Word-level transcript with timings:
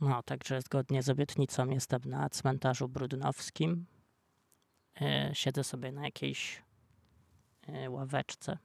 No, 0.00 0.22
także 0.22 0.62
zgodnie 0.62 1.02
z 1.02 1.08
obietnicą 1.08 1.70
jestem 1.70 2.00
na 2.04 2.28
cmentarzu 2.30 2.88
brudnowskim. 2.88 3.86
E, 5.00 5.30
siedzę 5.32 5.64
sobie 5.64 5.92
na 5.92 6.04
jakiejś 6.04 6.62
e, 7.68 7.90
ławeczce 7.90 8.58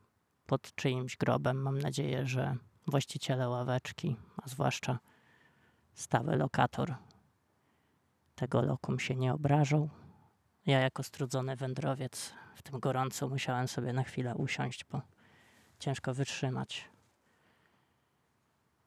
pod 0.45 0.75
czyimś 0.75 1.17
grobem. 1.17 1.61
Mam 1.61 1.79
nadzieję, 1.79 2.25
że 2.25 2.55
właściciele 2.87 3.49
ławeczki, 3.49 4.15
a 4.43 4.49
zwłaszcza 4.49 4.99
stały 5.93 6.35
lokator 6.35 6.95
tego 8.35 8.61
lokum 8.61 8.99
się 8.99 9.15
nie 9.15 9.33
obrażą. 9.33 9.89
Ja 10.65 10.79
jako 10.79 11.03
strudzony 11.03 11.55
wędrowiec 11.55 12.33
w 12.55 12.61
tym 12.61 12.79
gorącu 12.79 13.29
musiałem 13.29 13.67
sobie 13.67 13.93
na 13.93 14.03
chwilę 14.03 14.35
usiąść, 14.35 14.85
bo 14.85 15.01
ciężko 15.79 16.13
wytrzymać. 16.13 16.92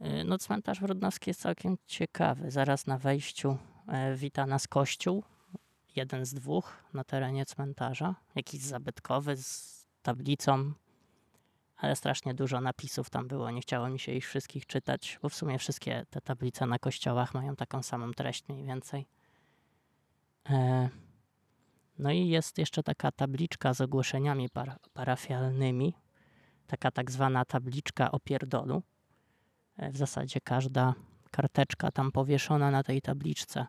Y, 0.01 0.25
no 0.25 0.39
cmentarz 0.39 0.81
Wrodnowski 0.81 1.31
jest 1.31 1.41
całkiem 1.41 1.79
ciekawy. 1.87 2.51
Zaraz 2.51 2.87
na 2.87 2.99
wejściu 2.99 3.59
e, 3.89 4.15
wita 4.15 4.47
nas 4.47 4.69
kościół, 4.69 5.25
jeden 5.97 6.27
z 6.27 6.35
dwóch 6.35 6.85
na 6.95 7.05
terenie 7.05 7.47
cmentarza, 7.47 8.15
jakiś 8.35 8.61
zabytkowy 8.61 9.37
z 9.37 9.77
tablicą, 10.03 10.73
ale 11.77 11.97
strasznie 11.97 12.35
dużo 12.35 12.61
napisów 12.61 13.11
tam 13.11 13.29
było. 13.29 13.51
Nie 13.51 13.61
chciało 13.61 13.89
mi 13.89 13.99
się 13.99 14.13
ich 14.13 14.27
wszystkich 14.27 14.67
czytać, 14.67 15.19
bo 15.23 15.29
w 15.29 15.35
sumie 15.35 15.59
wszystkie 15.59 16.07
te 16.11 16.21
tablice 16.21 16.67
na 16.67 16.79
kościołach 16.79 17.35
mają 17.35 17.57
taką 17.57 17.83
samą 17.83 18.13
treść 18.13 18.49
mniej 18.49 18.65
więcej. 18.65 19.07
E, 20.51 20.89
no 21.99 22.11
i 22.11 22.29
jest 22.29 22.59
jeszcze 22.59 22.83
taka 22.83 23.13
tabliczka 23.13 23.75
z 23.75 23.81
ogłoszeniami 23.81 24.49
par 24.49 24.77
parafialnymi, 24.93 25.95
taka 26.67 26.91
tak 26.91 27.11
zwana 27.11 27.45
tabliczka 27.45 28.11
opierdolu. 28.11 28.77
E, 28.77 28.96
w 29.79 29.97
zasadzie 29.97 30.41
każda 30.41 30.95
karteczka 31.31 31.91
tam 31.91 32.13
powieszona 32.13 32.71
na 32.71 32.83
tej 32.83 33.03
tabliczce 33.03 33.67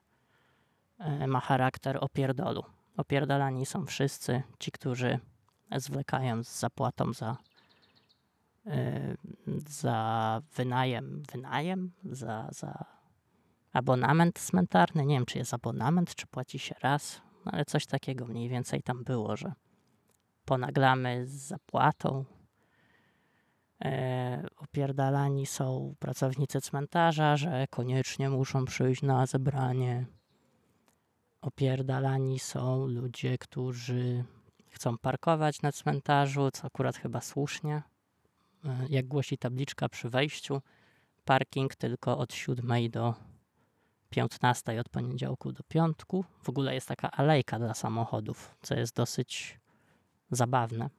e, 0.99 1.27
ma 1.27 1.39
charakter 1.39 1.97
opierdolu. 2.01 2.63
Opierdalani 2.97 3.65
są 3.65 3.85
wszyscy 3.85 4.43
ci, 4.59 4.71
którzy 4.71 5.19
zwlekają 5.75 6.43
z 6.43 6.59
zapłatą 6.59 7.13
za, 7.13 7.37
za 9.67 10.41
wynajem, 10.55 11.23
wynajem, 11.31 11.91
za, 12.03 12.47
za 12.51 12.85
abonament 13.73 14.39
cmentarny. 14.39 15.05
Nie 15.05 15.15
wiem, 15.15 15.25
czy 15.25 15.37
jest 15.37 15.53
abonament, 15.53 16.15
czy 16.15 16.27
płaci 16.27 16.59
się 16.59 16.75
raz, 16.81 17.21
no 17.45 17.51
ale 17.51 17.65
coś 17.65 17.85
takiego 17.85 18.25
mniej 18.25 18.49
więcej 18.49 18.83
tam 18.83 19.03
było, 19.03 19.37
że 19.37 19.53
ponaglamy 20.45 21.27
z 21.27 21.31
zapłatą. 21.31 22.25
E, 23.85 24.47
opierdalani 24.57 25.45
są 25.45 25.95
pracownicy 25.99 26.61
cmentarza, 26.61 27.37
że 27.37 27.67
koniecznie 27.69 28.29
muszą 28.29 28.65
przyjść 28.65 29.01
na 29.01 29.25
zebranie. 29.25 30.05
Opierdalani 31.41 32.39
są 32.39 32.87
ludzie, 32.87 33.37
którzy 33.37 34.23
chcą 34.69 34.97
parkować 34.97 35.61
na 35.61 35.71
cmentarzu, 35.71 36.51
co 36.51 36.67
akurat 36.67 36.97
chyba 36.97 37.21
słusznie. 37.21 37.81
E, 38.65 38.85
jak 38.89 39.07
głosi 39.07 39.37
tabliczka 39.37 39.89
przy 39.89 40.09
wejściu, 40.09 40.61
parking 41.25 41.75
tylko 41.75 42.17
od 42.17 42.33
7 42.33 42.89
do 42.89 43.13
15 44.09 44.79
od 44.79 44.89
poniedziałku 44.89 45.51
do 45.51 45.63
piątku. 45.63 46.25
W 46.43 46.49
ogóle 46.49 46.73
jest 46.73 46.87
taka 46.87 47.11
alejka 47.11 47.59
dla 47.59 47.73
samochodów, 47.73 48.57
co 48.61 48.75
jest 48.75 48.95
dosyć 48.95 49.59
zabawne. 50.31 50.89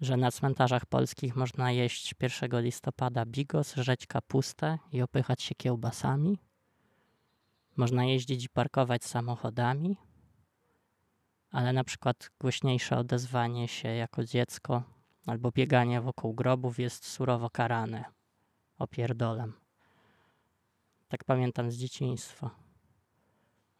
Że 0.00 0.16
na 0.16 0.30
cmentarzach 0.30 0.86
polskich 0.86 1.36
można 1.36 1.72
jeść 1.72 2.14
1 2.20 2.62
listopada 2.62 3.26
bigos, 3.26 3.74
żreć 3.74 4.06
kapustę 4.06 4.78
i 4.92 5.02
opychać 5.02 5.42
się 5.42 5.54
kiełbasami. 5.54 6.38
Można 7.76 8.04
jeździć 8.04 8.44
i 8.44 8.48
parkować 8.48 9.04
samochodami, 9.04 9.96
ale 11.50 11.72
na 11.72 11.84
przykład 11.84 12.30
głośniejsze 12.40 12.98
odezwanie 12.98 13.68
się 13.68 13.88
jako 13.88 14.24
dziecko 14.24 14.82
albo 15.26 15.50
bieganie 15.50 16.00
wokół 16.00 16.34
grobów 16.34 16.78
jest 16.78 17.06
surowo 17.06 17.50
karane 17.50 18.04
opierdolem. 18.78 19.52
Tak 21.08 21.24
pamiętam 21.24 21.70
z 21.70 21.76
dzieciństwa. 21.76 22.50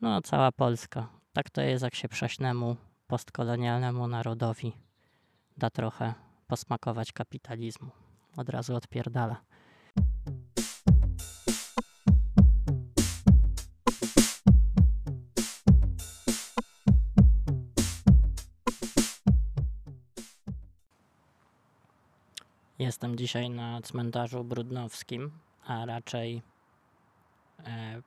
No, 0.00 0.22
cała 0.22 0.53
Polska. 0.53 1.09
Tak 1.32 1.50
to 1.50 1.60
jest, 1.60 1.84
jak 1.84 1.94
się 1.94 2.09
prześnemu 2.09 2.76
postkolonialnemu 3.06 4.09
narodowi 4.09 4.89
da 5.60 5.71
trochę 5.71 6.15
posmakować 6.48 7.12
kapitalizmu. 7.12 7.91
Od 8.37 8.48
razu 8.48 8.76
odpierdala. 8.76 9.37
Jestem 22.78 23.16
dzisiaj 23.16 23.50
na 23.50 23.81
cmentarzu 23.81 24.44
brudnowskim, 24.44 25.31
a 25.66 25.87
raczej 25.87 26.42
E, 27.66 28.03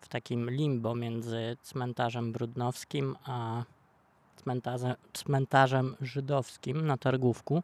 w 0.00 0.08
takim 0.08 0.50
limbo 0.50 0.94
między 0.94 1.56
cmentarzem 1.62 2.32
brudnowskim 2.32 3.16
a 3.24 3.64
cmentarzem, 4.36 4.94
cmentarzem 5.12 5.96
żydowskim 6.00 6.86
na 6.86 6.96
Targówku. 6.96 7.62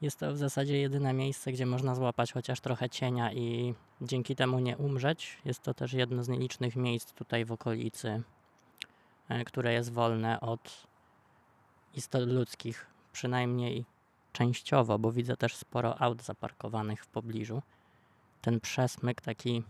Jest 0.00 0.18
to 0.18 0.32
w 0.32 0.36
zasadzie 0.36 0.80
jedyne 0.80 1.12
miejsce, 1.12 1.52
gdzie 1.52 1.66
można 1.66 1.94
złapać 1.94 2.32
chociaż 2.32 2.60
trochę 2.60 2.90
cienia 2.90 3.32
i 3.32 3.74
dzięki 4.02 4.36
temu 4.36 4.58
nie 4.58 4.76
umrzeć. 4.76 5.38
Jest 5.44 5.62
to 5.62 5.74
też 5.74 5.92
jedno 5.92 6.24
z 6.24 6.28
nielicznych 6.28 6.76
miejsc 6.76 7.12
tutaj 7.12 7.44
w 7.44 7.52
okolicy, 7.52 8.22
e, 9.28 9.44
które 9.44 9.72
jest 9.72 9.92
wolne 9.92 10.40
od 10.40 10.86
istot 11.94 12.28
ludzkich, 12.28 12.86
przynajmniej 13.12 13.84
częściowo, 14.32 14.98
bo 14.98 15.12
widzę 15.12 15.36
też 15.36 15.56
sporo 15.56 16.02
aut 16.02 16.22
zaparkowanych 16.22 17.04
w 17.04 17.08
pobliżu 17.08 17.62
ten 18.40 18.60
przesmyk 18.60 19.20
taki 19.20 19.62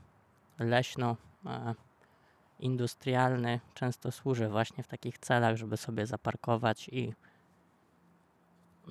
leśno-industrialny 2.60 3.60
często 3.75 4.12
służy 4.12 4.48
właśnie 4.48 4.84
w 4.84 4.88
takich 4.88 5.19
celach, 5.19 5.56
żeby 5.56 5.76
sobie 5.76 6.06
zaparkować 6.06 6.88
i 6.88 7.15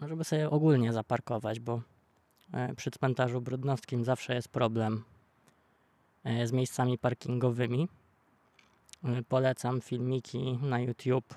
no, 0.02 0.08
żeby 0.08 0.24
sobie 0.24 0.50
ogólnie 0.50 0.94
zaparkować, 0.94 1.60
bo 1.60 1.82
e, 2.54 2.76
przy 2.76 2.92
cmentarzu 2.92 3.42
brudnowskim 3.42 4.06
zawsze 4.06 4.36
jest 4.36 4.50
problem 4.50 5.04
e, 6.24 6.48
z 6.48 6.52
miejscami 6.52 6.98
parkingowymi. 6.98 7.88
E, 9.04 9.24
polecam 9.24 9.82
filmiki 9.82 10.58
na 10.62 10.80
YouTube 10.80 11.36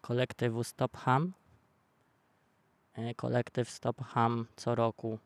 kolektywu 0.00 0.64
Stop 0.64 0.96
Ham. 0.96 1.32
Kolektyw 3.16 3.70
Stop 3.70 4.00
Ham 4.04 4.46
co 4.56 4.74
roku 4.74 5.18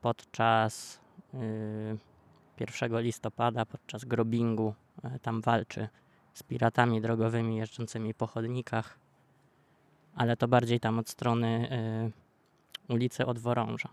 podczas 0.00 1.00
1 2.60 2.94
e, 2.94 3.02
listopada, 3.02 3.66
podczas 3.66 4.04
grobingu, 4.04 4.74
e, 5.04 5.18
tam 5.18 5.40
walczy 5.40 5.88
z 6.34 6.42
piratami 6.42 7.00
drogowymi 7.00 7.56
jeżdżącymi 7.56 8.14
po 8.14 8.26
chodnikach, 8.26 8.98
ale 10.14 10.36
to 10.36 10.48
bardziej 10.48 10.80
tam 10.80 10.98
od 10.98 11.08
strony 11.08 11.68
ulicy 12.88 13.26
Odworąża. 13.26 13.88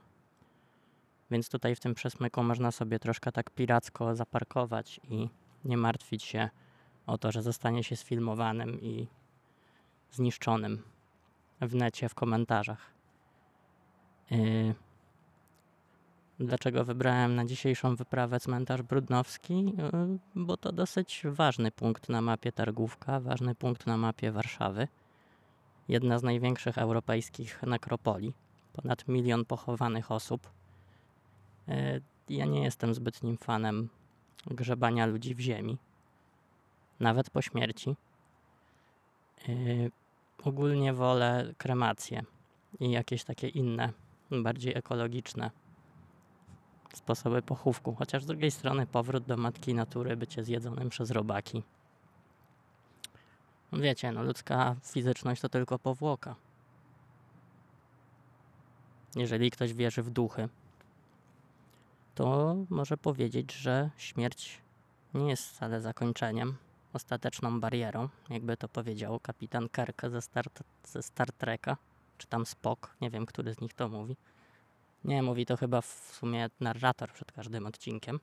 Więc 1.32 1.50
tutaj 1.50 1.76
w 1.76 1.80
tym 1.80 1.94
przesmyku 1.94 2.44
można 2.44 2.72
sobie 2.72 3.00
troszkę 3.00 3.32
tak 3.32 3.50
piracko 3.50 4.16
zaparkować 4.16 5.00
i 5.10 5.30
nie 5.66 5.78
martwić 5.78 6.24
się 6.24 6.50
o 7.08 7.18
to, 7.18 7.32
że 7.32 7.42
zostanie 7.42 7.84
się 7.84 7.96
sfilmowanym 7.96 8.82
i 8.82 9.08
zniszczonym 10.12 10.84
w 11.62 11.76
necie, 11.76 12.10
w 12.10 12.16
komentarzach. 12.16 12.92
Dlaczego 16.40 16.86
wybrałem 16.86 17.36
na 17.36 17.46
dzisiejszą 17.46 17.96
wyprawę 17.96 18.40
cmentarz 18.40 18.82
Brudnowski? 18.82 19.54
Y, 19.54 20.20
bo 20.36 20.58
to 20.58 20.72
dosyć 20.72 21.24
ważny 21.26 21.72
punkt 21.72 22.10
na 22.10 22.22
mapie 22.22 22.52
Targówka, 22.52 23.20
ważny 23.20 23.56
punkt 23.56 23.88
na 23.88 23.98
mapie 23.98 24.32
Warszawy. 24.32 24.88
Jedna 25.88 26.20
z 26.20 26.24
największych 26.24 26.78
europejskich 26.78 27.64
nekropolii. 27.64 28.34
Ponad 28.74 29.08
milion 29.08 29.46
pochowanych 29.46 30.12
osób. 30.12 30.50
Y, 31.70 32.02
ja 32.30 32.46
nie 32.46 32.64
jestem 32.64 32.94
zbytnim 32.94 33.38
fanem 33.38 33.90
grzebania 34.48 35.06
ludzi 35.06 35.36
w 35.36 35.40
ziemi, 35.40 35.78
nawet 37.00 37.30
po 37.30 37.42
śmierci. 37.42 37.96
Y, 39.50 39.92
ogólnie 40.44 40.94
wolę 40.94 41.54
kremację 41.58 42.24
i 42.80 42.92
jakieś 42.92 43.24
takie 43.24 43.48
inne, 43.48 43.92
bardziej 44.32 44.78
ekologiczne 44.78 45.52
sposoby 46.94 47.42
pochówku, 47.42 47.96
chociaż 47.96 48.24
z 48.24 48.26
drugiej 48.26 48.52
strony 48.52 48.88
powrót 48.88 49.24
do 49.24 49.38
matki 49.38 49.74
natury, 49.74 50.18
bycie 50.18 50.44
zjedzonym 50.44 50.90
przez 50.90 51.12
robaki. 51.12 51.64
Wiecie, 53.74 54.12
no 54.12 54.24
ludzka 54.24 54.76
fizyczność 54.84 55.42
to 55.42 55.50
tylko 55.50 55.80
powłoka. 55.80 56.36
Jeżeli 59.16 59.52
ktoś 59.52 59.74
wierzy 59.74 60.04
w 60.04 60.10
duchy, 60.10 60.50
to 62.16 62.56
może 62.70 62.98
powiedzieć, 62.98 63.54
że 63.54 63.90
śmierć 63.98 64.62
nie 65.14 65.30
jest 65.30 65.48
wcale 65.48 65.82
zakończeniem, 65.82 66.58
ostateczną 66.94 67.60
barierą, 67.60 68.10
jakby 68.30 68.58
to 68.58 68.68
powiedział 68.70 69.20
kapitan 69.20 69.70
Kirk 69.70 70.02
ze 70.10 70.22
Star, 70.22 70.46
ze 70.84 71.04
Star 71.04 71.32
Treka, 71.32 71.78
czy 72.18 72.28
tam 72.28 72.46
Spock, 72.46 72.96
nie 73.02 73.10
wiem, 73.10 73.26
który 73.26 73.54
z 73.54 73.62
nich 73.62 73.74
to 73.74 73.90
mówi. 73.90 74.18
Nie, 75.06 75.24
mówi 75.24 75.46
to 75.46 75.58
chyba 75.58 75.82
w 75.82 76.12
sumie 76.14 76.50
narrator 76.60 77.12
przed 77.14 77.32
każdym 77.32 77.66
odcinkiem. 77.66 78.20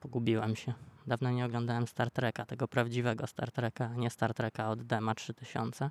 Pogubiłem 0.00 0.56
się. 0.56 0.74
Dawno 1.06 1.30
nie 1.30 1.44
oglądałem 1.44 1.86
Star 1.86 2.10
Treka, 2.10 2.46
tego 2.46 2.68
prawdziwego 2.68 3.26
Star 3.26 3.52
Treka, 3.52 3.94
nie 3.94 4.10
Star 4.10 4.34
Treka 4.34 4.70
od 4.70 4.82
Dema 4.82 5.14
3000. 5.14 5.90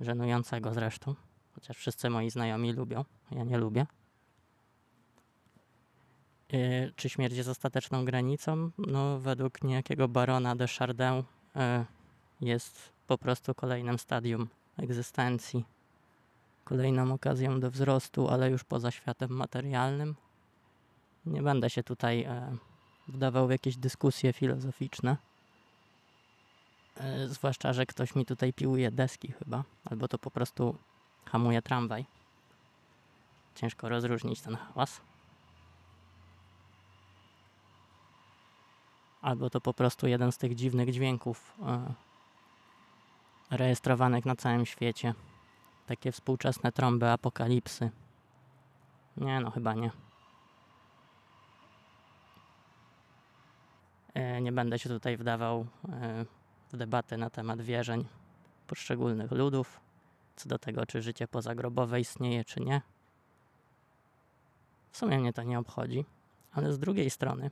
Żenującego 0.00 0.74
zresztą, 0.74 1.14
chociaż 1.54 1.76
wszyscy 1.76 2.10
moi 2.10 2.30
znajomi 2.30 2.72
lubią, 2.72 3.04
ja 3.30 3.44
nie 3.44 3.58
lubię. 3.58 3.86
Yy, 6.52 6.92
czy 6.96 7.08
śmierć 7.08 7.36
jest 7.36 7.48
ostateczną 7.48 8.04
granicą? 8.04 8.70
No, 8.78 9.20
według 9.20 9.62
niejakiego 9.62 10.08
barona 10.08 10.56
de 10.56 10.66
Chardin 10.68 11.14
yy, 11.54 11.84
jest 12.40 12.92
po 13.06 13.18
prostu 13.18 13.54
kolejnym 13.54 13.98
stadium 13.98 14.48
egzystencji, 14.76 15.64
kolejną 16.66 17.12
okazją 17.12 17.60
do 17.60 17.70
wzrostu, 17.70 18.28
ale 18.28 18.50
już 18.50 18.64
poza 18.64 18.90
światem 18.90 19.30
materialnym. 19.30 20.14
Nie 21.26 21.42
będę 21.42 21.70
się 21.70 21.82
tutaj 21.82 22.18
yy, 22.18 22.58
wdawał 23.08 23.46
w 23.46 23.50
jakieś 23.50 23.76
dyskusje 23.76 24.32
filozoficzne. 24.32 25.16
Yy, 27.00 27.28
zwłaszcza, 27.28 27.72
że 27.72 27.86
ktoś 27.86 28.14
mi 28.14 28.26
tutaj 28.26 28.52
piłuje 28.52 28.90
deski 28.90 29.32
chyba, 29.32 29.64
albo 29.84 30.08
to 30.08 30.18
po 30.18 30.30
prostu 30.30 30.76
hamuje 31.24 31.62
tramwaj. 31.62 32.04
Ciężko 33.54 33.88
rozróżnić 33.88 34.40
ten 34.40 34.56
hałas. 34.56 35.00
albo 39.26 39.50
to 39.50 39.60
po 39.60 39.74
prostu 39.74 40.06
jeden 40.06 40.32
z 40.32 40.38
tych 40.38 40.54
dziwnych 40.54 40.92
dźwięków 40.92 41.52
e, 41.66 41.94
rejestrowanych 43.50 44.24
na 44.24 44.36
całym 44.36 44.66
świecie. 44.66 45.14
Takie 45.86 46.12
współczesne 46.12 46.72
trąby 46.72 47.10
apokalipsy. 47.10 47.90
Nie, 49.16 49.40
no 49.40 49.50
chyba 49.50 49.74
nie. 49.74 49.90
E, 54.14 54.40
nie 54.40 54.52
będę 54.52 54.78
się 54.78 54.88
tutaj 54.88 55.16
wdawał 55.16 55.66
e, 55.88 56.24
w 56.72 56.76
debatę 56.76 57.16
na 57.16 57.30
temat 57.30 57.60
wierzeń 57.60 58.04
poszczególnych 58.66 59.32
ludów, 59.32 59.80
co 60.36 60.48
do 60.48 60.58
tego, 60.58 60.86
czy 60.86 61.02
życie 61.02 61.28
pozagrobowe 61.28 62.00
istnieje, 62.00 62.44
czy 62.44 62.60
nie. 62.60 62.82
W 64.90 64.96
sumie 64.96 65.18
mnie 65.18 65.32
to 65.32 65.42
nie 65.42 65.58
obchodzi, 65.58 66.04
ale 66.52 66.72
z 66.72 66.78
drugiej 66.78 67.10
strony 67.10 67.50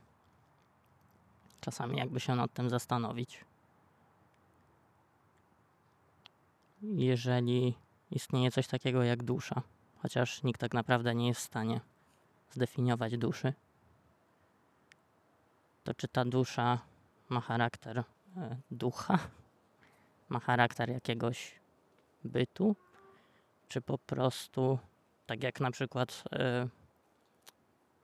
Czasami 1.65 1.97
jakby 1.97 2.19
się 2.19 2.35
nad 2.35 2.53
tym 2.53 2.69
zastanowić. 2.69 3.45
Jeżeli 6.81 7.75
istnieje 8.11 8.51
coś 8.51 8.67
takiego 8.67 9.03
jak 9.03 9.23
dusza, 9.23 9.61
chociaż 9.97 10.43
nikt 10.43 10.61
tak 10.61 10.73
naprawdę 10.73 11.15
nie 11.15 11.27
jest 11.27 11.41
w 11.41 11.43
stanie 11.43 11.81
zdefiniować 12.51 13.17
duszy, 13.17 13.53
to 15.83 15.93
czy 15.93 16.07
ta 16.07 16.25
dusza 16.25 16.79
ma 17.29 17.41
charakter 17.41 17.97
e, 17.97 18.03
ducha, 18.71 19.19
ma 20.29 20.39
charakter 20.39 20.89
jakiegoś 20.89 21.55
bytu, 22.23 22.75
czy 23.67 23.81
po 23.81 23.97
prostu, 23.97 24.79
tak 25.25 25.43
jak 25.43 25.59
na 25.59 25.71
przykład 25.71 26.23
e, 26.31 26.67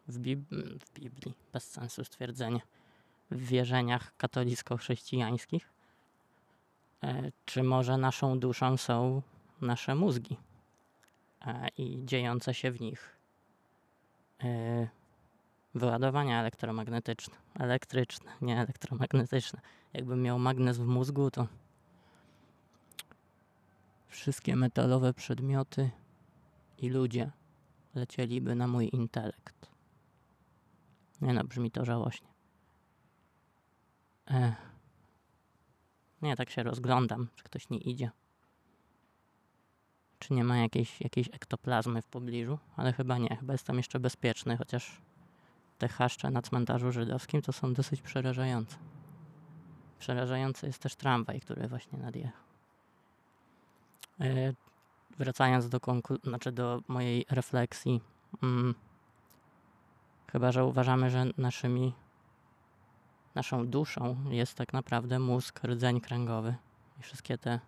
w, 0.08 0.20
Bib- 0.20 0.80
w 0.80 0.94
Biblii, 0.94 1.34
bez 1.54 1.72
sensu 1.72 2.06
stwierdzenie, 2.06 2.62
w 3.32 3.46
wierzeniach 3.46 4.18
katolicko-chrześcijańskich, 4.18 5.70
e, 7.04 7.32
czy 7.46 7.64
może 7.64 7.98
naszą 7.98 8.40
duszą 8.40 8.78
są 8.78 9.22
nasze 9.62 9.96
mózgi 9.96 10.38
e, 11.42 11.68
i 11.78 12.06
dziejące 12.06 12.54
się 12.54 12.72
w 12.72 12.82
nich 12.82 13.18
e, 14.44 14.88
wyładowania 15.76 16.40
elektromagnetyczne, 16.40 17.36
elektryczne, 17.60 18.32
nie 18.42 18.60
elektromagnetyczne. 18.60 19.62
Jakbym 19.94 20.22
miał 20.22 20.40
magnes 20.40 20.78
w 20.78 20.86
mózgu, 20.86 21.32
to 21.32 21.48
wszystkie 24.08 24.56
metalowe 24.56 25.14
przedmioty 25.14 25.90
i 26.78 26.90
ludzie 26.90 27.32
lecieliby 27.96 28.56
na 28.56 28.68
mój 28.68 28.90
intelekt. 28.94 29.72
Nie 31.22 31.34
no, 31.34 31.44
brzmi 31.44 31.72
to 31.72 31.86
żałośnie. 31.86 32.28
Ech. 34.26 34.72
Nie, 36.22 36.36
tak 36.36 36.50
się 36.50 36.64
rozglądam, 36.64 37.28
czy 37.36 37.44
ktoś 37.44 37.70
nie 37.70 37.78
idzie. 37.78 38.12
Czy 40.22 40.34
nie 40.34 40.44
ma 40.44 40.58
jakiejś, 40.58 41.02
jakiejś 41.02 41.28
ektoplazmy 41.28 42.02
w 42.02 42.06
pobliżu, 42.06 42.60
ale 42.76 42.94
chyba 42.94 43.18
nie, 43.18 43.36
chyba 43.36 43.54
jestem 43.54 43.78
jeszcze 43.78 44.00
bezpieczny, 44.00 44.58
chociaż 44.58 45.02
te 45.78 45.88
chaszcze 45.88 46.32
na 46.32 46.42
cmentarzu 46.42 46.92
żydowskim 46.92 47.42
to 47.42 47.54
są 47.54 47.74
dosyć 47.74 48.02
przerażające. 48.02 48.78
Przerażający 50.00 50.68
jest 50.68 50.80
też 50.80 50.96
tramwaj, 50.96 51.40
który 51.40 51.68
właśnie 51.68 52.00
nadjechał. 52.00 52.42
Yy, 54.20 54.56
wracając 55.18 55.70
do, 55.70 55.80
znaczy 56.24 56.52
do 56.52 56.82
mojej 56.88 57.26
refleksji, 57.30 58.02
mm, 58.44 58.76
chyba 60.32 60.52
że 60.52 60.66
uważamy, 60.66 61.10
że 61.10 61.26
naszymi 61.38 61.94
naszą 63.36 63.68
duszą 63.68 64.16
jest 64.30 64.58
tak 64.58 64.74
naprawdę 64.74 65.20
mózg, 65.20 65.64
rdzeń 65.64 66.02
kręgowy 66.02 66.56
i 67.00 67.04
wszystkie 67.04 67.38
te 67.38 67.60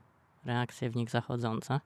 reakcje 0.46 0.90
w 0.90 0.96
nich 0.96 1.10
zachodzące. 1.10 1.80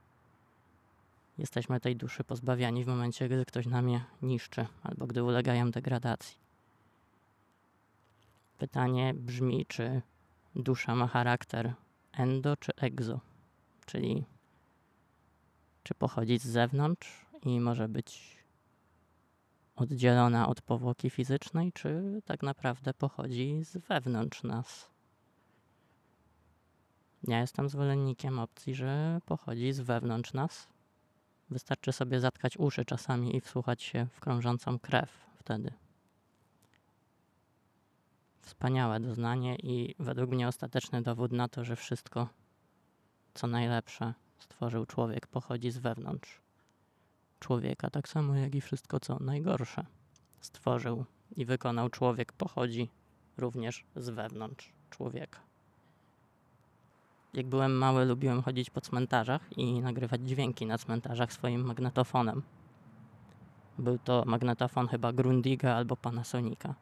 Jesteśmy 1.38 1.80
tej 1.80 1.96
duszy 1.96 2.24
pozbawiani 2.24 2.84
w 2.84 2.88
momencie, 2.88 3.30
gdy 3.30 3.46
ktoś 3.46 3.66
nam 3.66 3.90
je 3.90 4.02
niszczy 4.22 4.68
albo 4.84 5.08
gdy 5.08 5.24
ulegają 5.24 5.72
degradacji. 5.72 6.38
Pytanie 8.58 9.14
brzmi, 9.14 9.66
czy 9.66 10.02
dusza 10.56 10.96
ma 10.96 11.08
charakter 11.08 11.74
endo 12.14 12.58
czy 12.58 12.72
exo, 12.76 13.20
czyli 13.86 14.26
czy 15.84 15.94
pochodzi 15.94 16.40
z 16.40 16.46
zewnątrz 16.46 17.26
i 17.44 17.60
może 17.60 17.88
być 17.88 18.38
oddzielona 19.76 20.48
od 20.48 20.62
powłoki 20.62 21.10
fizycznej, 21.10 21.74
czy 21.74 22.22
tak 22.26 22.44
naprawdę 22.44 22.94
pochodzi 22.94 23.64
z 23.64 23.78
wewnątrz 23.78 24.44
nas. 24.44 24.90
Ja 27.24 27.40
jestem 27.42 27.70
zwolennikiem 27.70 28.40
opcji, 28.40 28.76
że 28.76 29.22
pochodzi 29.26 29.74
z 29.74 29.80
wewnątrz 29.80 30.34
nas. 30.34 30.68
Wystarczy 31.50 31.92
sobie 31.92 32.20
zatkać 32.20 32.58
uszy 32.58 32.86
czasami 32.86 33.36
i 33.36 33.42
wsłuchać 33.42 33.84
się 33.84 34.08
w 34.12 34.20
krążącą 34.20 34.80
krew 34.80 35.26
wtedy. 35.36 35.74
Wspaniałe 38.42 39.00
doznanie 39.00 39.56
i 39.56 39.96
według 40.00 40.30
mnie 40.30 40.48
ostateczny 40.48 41.02
dowód 41.02 41.32
na 41.32 41.48
to, 41.48 41.64
że 41.64 41.76
wszystko, 41.76 42.30
co 43.34 43.48
najlepsze 43.48 44.14
stworzył 44.40 44.86
człowiek, 44.86 45.28
pochodzi 45.28 45.72
z 45.72 45.78
wewnątrz 45.78 46.42
człowieka, 47.40 47.90
tak 47.90 48.10
samo 48.10 48.36
jak 48.36 48.56
i 48.56 48.62
wszystko, 48.62 49.00
co 49.00 49.20
najgorsze 49.20 49.86
stworzył 50.40 51.06
i 51.36 51.46
wykonał 51.46 51.90
człowiek, 51.90 52.34
pochodzi 52.34 52.90
również 53.38 53.86
z 53.96 54.10
wewnątrz 54.10 54.74
człowieka. 54.90 55.47
Jak 57.38 57.48
byłem 57.48 57.78
mały, 57.78 58.06
lubiłem 58.06 58.42
chodzić 58.42 58.70
po 58.70 58.82
cmentarzach 58.82 59.58
i 59.58 59.82
nagrywać 59.82 60.22
dźwięki 60.22 60.66
na 60.66 60.78
cmentarzach 60.78 61.34
swoim 61.34 61.66
magnetofonem. 61.66 62.44
Był 63.78 63.98
to 63.98 64.24
magnetofon 64.26 64.88
chyba 64.88 65.14
Grundiga 65.14 65.76
albo 65.76 65.98
Panasonica. 65.98 66.76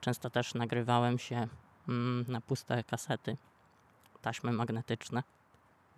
Często 0.00 0.30
też 0.30 0.54
nagrywałem 0.54 1.18
się 1.18 1.48
mm, 1.88 2.24
na 2.28 2.40
puste 2.40 2.84
kasety, 2.84 3.36
taśmy 4.22 4.52
magnetyczne. 4.52 5.22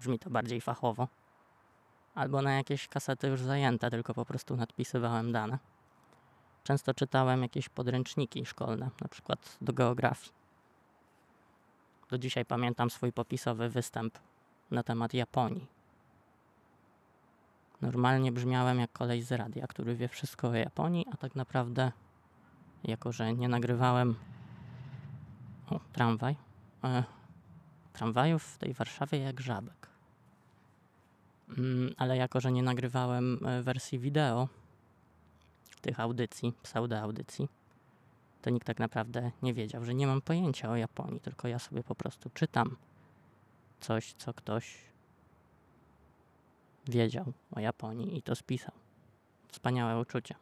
Brzmi 0.00 0.18
to 0.18 0.30
bardziej 0.30 0.60
fachowo 0.60 1.08
albo 2.14 2.42
na 2.42 2.52
jakieś 2.52 2.88
kasety 2.88 3.28
już 3.28 3.40
zajęte, 3.40 3.90
tylko 3.90 4.14
po 4.14 4.24
prostu 4.24 4.56
nadpisywałem 4.56 5.32
dane. 5.32 5.58
Często 6.64 6.94
czytałem 6.94 7.42
jakieś 7.42 7.68
podręczniki 7.68 8.46
szkolne, 8.46 8.90
na 9.00 9.08
przykład 9.08 9.56
do 9.60 9.72
geografii. 9.72 10.45
Do 12.10 12.18
dzisiaj 12.18 12.44
pamiętam 12.44 12.90
swój 12.90 13.12
popisowy 13.12 13.68
występ 13.68 14.18
na 14.70 14.82
temat 14.82 15.14
Japonii. 15.14 15.66
Normalnie 17.80 18.32
brzmiałem 18.32 18.78
jak 18.78 18.92
koleś 18.92 19.24
z 19.24 19.32
radia, 19.32 19.66
który 19.66 19.96
wie 19.96 20.08
wszystko 20.08 20.48
o 20.48 20.54
Japonii, 20.54 21.06
a 21.12 21.16
tak 21.16 21.36
naprawdę, 21.36 21.92
jako 22.84 23.12
że 23.12 23.34
nie 23.34 23.48
nagrywałem 23.48 24.14
o, 25.70 25.80
tramwaj, 25.92 26.36
e, 26.84 27.04
tramwajów 27.92 28.42
w 28.42 28.58
tej 28.58 28.74
Warszawie 28.74 29.18
jak 29.18 29.40
żabek. 29.40 29.88
Mm, 31.58 31.94
ale 31.96 32.16
jako, 32.16 32.40
że 32.40 32.52
nie 32.52 32.62
nagrywałem 32.62 33.46
e, 33.46 33.62
wersji 33.62 33.98
wideo, 33.98 34.48
tych 35.80 36.00
audycji, 36.00 36.52
pseudoaudycji, 36.62 37.48
to 38.46 38.50
nikt 38.50 38.66
tak 38.66 38.78
naprawdę 38.78 39.30
nie 39.42 39.54
wiedział, 39.54 39.84
że 39.84 39.94
nie 39.94 40.06
mam 40.06 40.22
pojęcia 40.22 40.70
o 40.70 40.76
Japonii, 40.76 41.20
tylko 41.20 41.48
ja 41.48 41.58
sobie 41.58 41.82
po 41.82 41.94
prostu 41.94 42.30
czytam 42.30 42.76
coś, 43.80 44.12
co 44.12 44.34
ktoś 44.34 44.78
wiedział 46.88 47.32
o 47.52 47.60
Japonii 47.60 48.18
i 48.18 48.22
to 48.22 48.34
spisał. 48.34 48.74
Wspaniałe 49.48 50.00
uczucie. 50.00 50.34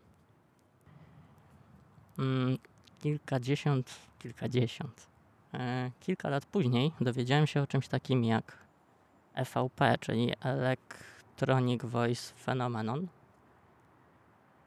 Mm, 2.19 2.59
kilkadziesiąt, 3.01 3.95
kilkadziesiąt, 4.19 5.07
e, 5.55 5.91
kilka 6.01 6.29
lat 6.29 6.47
później 6.47 6.93
dowiedziałem 7.01 7.47
się 7.47 7.63
o 7.63 7.67
czymś 7.67 7.89
takim 7.89 8.25
jak 8.25 8.59
EVP, 9.35 9.99
czyli 10.01 10.33
Electronic 10.41 11.83
Voice 11.83 12.35
Phenomenon. 12.35 13.09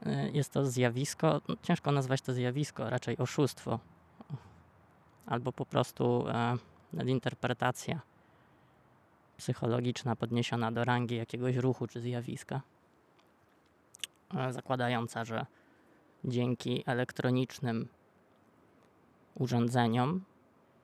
E, 0.06 0.30
jest 0.30 0.52
to 0.52 0.66
zjawisko, 0.66 1.42
no, 1.48 1.56
ciężko 1.64 1.92
nazwać 1.92 2.22
to 2.22 2.34
zjawisko, 2.34 2.90
raczej 2.90 3.18
oszustwo, 3.18 3.80
albo 5.26 5.52
po 5.52 5.66
prostu 5.66 6.28
e, 6.28 6.58
nadinterpretacja 6.94 8.02
psychologiczna 9.38 10.16
podniesiona 10.16 10.72
do 10.72 10.84
rangi 10.84 11.16
jakiegoś 11.16 11.56
ruchu 11.56 11.88
czy 11.88 12.02
zjawiska, 12.02 12.62
e, 14.36 14.54
zakładająca, 14.54 15.26
że 15.26 15.46
dzięki 16.26 16.84
elektronicznym 16.86 17.88
urządzeniom 19.36 20.24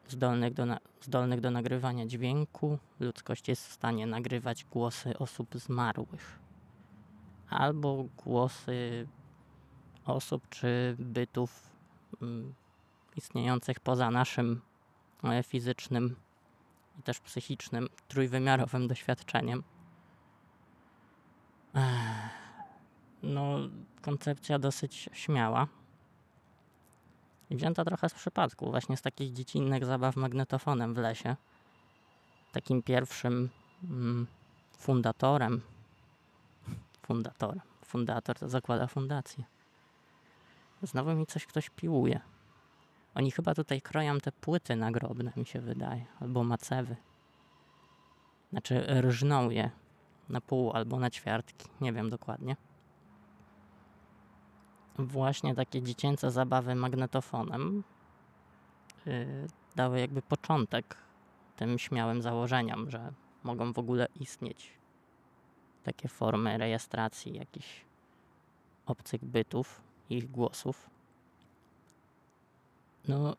zdolnych 0.08 0.53
do, 0.53 0.65
zdolnych 1.01 1.41
do 1.41 1.51
nagrywania 1.51 2.05
dźwięku 2.05 2.77
ludzkość 3.00 3.48
jest 3.48 3.67
w 3.67 3.74
stanie 3.74 4.08
nagrywać 4.08 4.65
głosy 4.65 5.17
osób 5.17 5.55
zmarłych 5.55 6.42
albo 7.53 8.05
głosy 8.25 9.07
osób 10.05 10.50
czy 10.50 10.95
bytów 11.00 11.69
mm, 12.22 12.53
istniejących 13.15 13.79
poza 13.79 14.12
naszym 14.12 14.62
e, 15.24 15.43
fizycznym 15.43 16.15
i 17.00 17.03
też 17.03 17.19
psychicznym, 17.19 17.89
trójwymiarowym 18.07 18.88
doświadczeniem. 18.88 19.63
No, 23.24 23.57
koncepcja 24.01 24.60
dosyć 24.60 25.10
śmiała. 25.13 25.67
Wzięta 27.51 27.86
trochę 27.86 28.10
z 28.10 28.13
przypadku, 28.13 28.72
właśnie 28.72 28.98
z 28.98 29.01
takich 29.01 29.33
dziecinnych 29.33 29.86
zabaw 29.86 30.15
magnetofonem 30.15 30.93
w 30.93 30.98
lesie. 30.98 31.36
Takim 32.51 32.83
pierwszym 32.83 33.50
mm, 33.83 34.27
fundatorem, 34.77 35.62
fundatorem, 37.05 37.62
fundator 37.86 38.39
to 38.39 38.50
zakłada 38.50 38.88
fundację. 38.88 39.43
Znowu 40.81 41.15
mi 41.15 41.25
coś 41.25 41.45
ktoś 41.45 41.69
piłuje. 41.69 42.19
Oni 43.15 43.31
chyba 43.31 43.55
tutaj 43.55 43.81
kroją 43.81 44.19
te 44.19 44.31
płyty 44.31 44.75
nagrobne, 44.75 45.31
mi 45.36 45.45
się 45.45 45.62
wydaje, 45.62 46.05
albo 46.19 46.43
macewy. 46.43 46.95
Znaczy 48.51 49.01
rżną 49.01 49.50
je 49.50 49.69
na 50.29 50.41
pół 50.41 50.72
albo 50.72 51.00
na 51.00 51.10
ćwiartki, 51.10 51.67
nie 51.81 51.93
wiem 51.93 52.10
dokładnie. 52.10 52.55
Właśnie 54.98 55.55
takie 55.55 55.81
dziecięce 55.81 56.31
zabawy 56.31 56.75
magnetofonem 56.75 57.83
yy, 59.05 59.48
dały 59.75 60.00
jakby 60.00 60.22
początek 60.22 60.98
tym 61.55 61.79
śmiałym 61.79 62.22
założeniom, 62.22 62.89
że 62.89 63.12
mogą 63.43 63.74
w 63.74 63.79
ogóle 63.79 64.07
istnieć 64.19 64.82
takie 65.83 66.07
formy 66.07 66.57
rejestracji 66.57 67.33
jakichś 67.33 67.85
obcych 68.85 69.25
bytów, 69.25 69.81
ich 70.09 70.31
głosów. 70.31 70.89
No, 73.07 73.35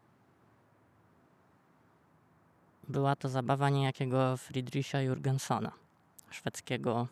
była 2.88 3.16
to 3.16 3.28
zabawa 3.28 3.70
niejakiego 3.70 4.36
Friedricha 4.36 5.00
Jurgensona, 5.00 5.72
szwedzkiego 6.30 7.08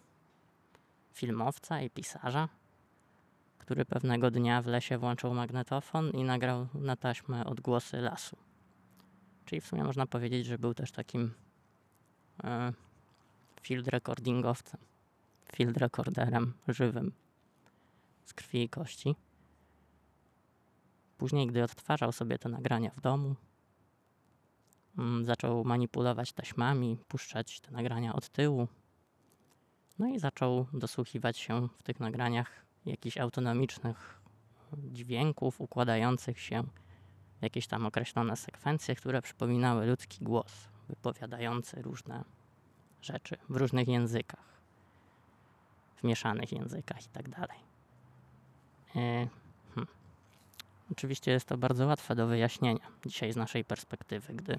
filmowca 1.13 1.81
i 1.81 1.91
pisarza, 1.91 2.49
który 3.59 3.85
pewnego 3.85 4.31
dnia 4.31 4.63
w 4.63 4.67
lesie 4.67 4.99
włączył 4.99 5.35
magnetofon 5.35 6.11
i 6.11 6.25
nagrał 6.25 6.67
na 6.75 6.97
taśmę 6.97 7.45
odgłosy 7.45 7.97
lasu. 7.97 8.37
Czyli 9.45 9.61
w 9.61 9.67
sumie 9.67 9.85
można 9.85 10.07
powiedzieć, 10.07 10.47
że 10.47 10.59
był 10.59 10.75
też 10.75 10.93
takim 10.93 11.35
e, 12.45 12.73
field 13.63 13.89
recordingowcem, 13.89 14.81
field 15.57 15.77
recorderem 15.77 16.55
żywym 16.69 17.13
z 18.25 18.35
krwi 18.35 18.63
i 18.63 18.69
kości. 18.69 19.17
Później, 21.19 21.47
gdy 21.47 21.63
odtwarzał 21.63 22.13
sobie 22.13 22.39
te 22.39 22.49
nagrania 22.49 22.91
w 22.91 23.01
domu, 23.01 23.35
mm, 24.99 25.25
zaczął 25.25 25.65
manipulować 25.65 26.33
taśmami, 26.33 26.99
puszczać 27.09 27.61
te 27.61 27.71
nagrania 27.71 28.15
od 28.15 28.29
tyłu. 28.29 28.69
No 29.99 30.07
i 30.07 30.19
zaczął 30.19 30.67
dosłuchiwać 30.73 31.39
się 31.39 31.69
w 31.79 31.83
tych 31.83 32.01
nagraniach 32.01 32.65
jakichś 32.87 33.19
autonomicznych 33.19 34.21
dźwięków 34.79 35.61
układających 35.61 36.41
się 36.41 36.63
w 37.41 37.43
jakieś 37.43 37.67
tam 37.67 37.87
określone 37.87 38.37
sekwencje, 38.37 38.95
które 38.95 39.23
przypominały 39.23 39.87
ludzki 39.87 40.25
głos, 40.25 40.69
wypowiadający 40.89 41.83
różne 41.83 42.25
rzeczy 43.03 43.37
w 43.49 43.57
różnych 43.57 43.89
językach, 43.89 44.52
w 46.03 46.05
mieszanych 46.05 46.53
językach 46.53 47.05
i 47.05 47.09
tak 47.09 47.29
dalej. 47.29 47.59
E, 48.97 49.27
Oczywiście 50.93 51.31
jest 51.31 51.49
to 51.49 51.59
bardzo 51.59 51.87
łatwe 51.87 52.15
do 52.15 52.27
wyjaśnienia 52.27 52.87
dzisiaj 53.07 53.33
z 53.33 53.37
naszej 53.37 53.65
perspektywy, 53.65 54.35
gdy, 54.35 54.59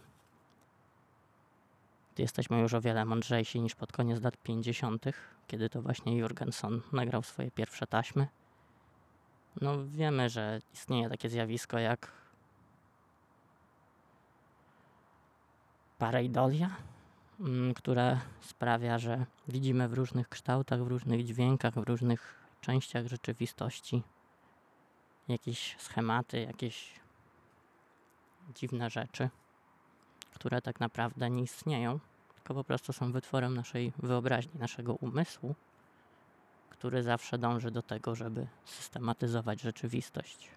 gdy 2.13 2.23
jesteśmy 2.23 2.59
już 2.59 2.73
o 2.73 2.81
wiele 2.81 3.05
mądrzejsi 3.05 3.61
niż 3.61 3.75
pod 3.75 3.91
koniec 3.91 4.21
lat 4.21 4.37
50., 4.37 5.05
kiedy 5.47 5.69
to 5.69 5.81
właśnie 5.81 6.17
Jurgenson 6.17 6.81
nagrał 6.91 7.23
swoje 7.23 7.51
pierwsze 7.51 7.87
taśmy. 7.87 8.27
No 9.61 9.85
wiemy, 9.87 10.29
że 10.29 10.59
istnieje 10.73 11.09
takie 11.09 11.29
zjawisko 11.29 11.79
jak 11.79 12.11
pareidolia, 15.99 16.69
które 17.75 18.19
sprawia, 18.41 18.99
że 18.99 19.25
widzimy 19.47 19.87
w 19.87 19.93
różnych 19.93 20.29
kształtach, 20.29 20.83
w 20.83 20.87
różnych 20.87 21.23
dźwiękach, 21.25 21.73
w 21.73 21.87
różnych 21.87 22.35
częściach 22.61 23.07
rzeczywistości 23.07 24.03
jakieś 25.27 25.75
schematy, 25.79 26.39
jakieś 26.41 26.99
dziwne 28.55 28.89
rzeczy, 28.89 29.29
które 30.33 30.61
tak 30.61 30.79
naprawdę 30.79 31.29
nie 31.29 31.43
istnieją, 31.43 31.99
tylko 32.35 32.53
po 32.53 32.63
prostu 32.63 32.93
są 32.93 33.11
wytworem 33.11 33.53
naszej 33.53 33.93
wyobraźni, 33.97 34.59
naszego 34.59 34.93
umysłu, 34.93 35.55
który 36.69 37.03
zawsze 37.03 37.37
dąży 37.37 37.71
do 37.71 37.81
tego, 37.81 38.15
żeby 38.15 38.47
systematyzować 38.65 39.61
rzeczywistość. 39.61 40.49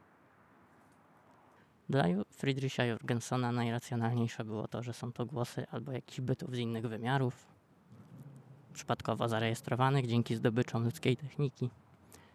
Dla 1.88 2.04
Friedricha 2.30 2.84
Jurgensona 2.84 3.52
najracjonalniejsze 3.52 4.44
było 4.44 4.68
to, 4.68 4.82
że 4.82 4.92
są 4.92 5.12
to 5.12 5.26
głosy 5.26 5.66
albo 5.70 5.92
jakichś 5.92 6.20
bytów 6.20 6.54
z 6.54 6.58
innych 6.58 6.88
wymiarów, 6.88 7.46
przypadkowo 8.72 9.28
zarejestrowanych 9.28 10.06
dzięki 10.06 10.36
zdobyczom 10.36 10.84
ludzkiej 10.84 11.16
techniki, 11.16 11.70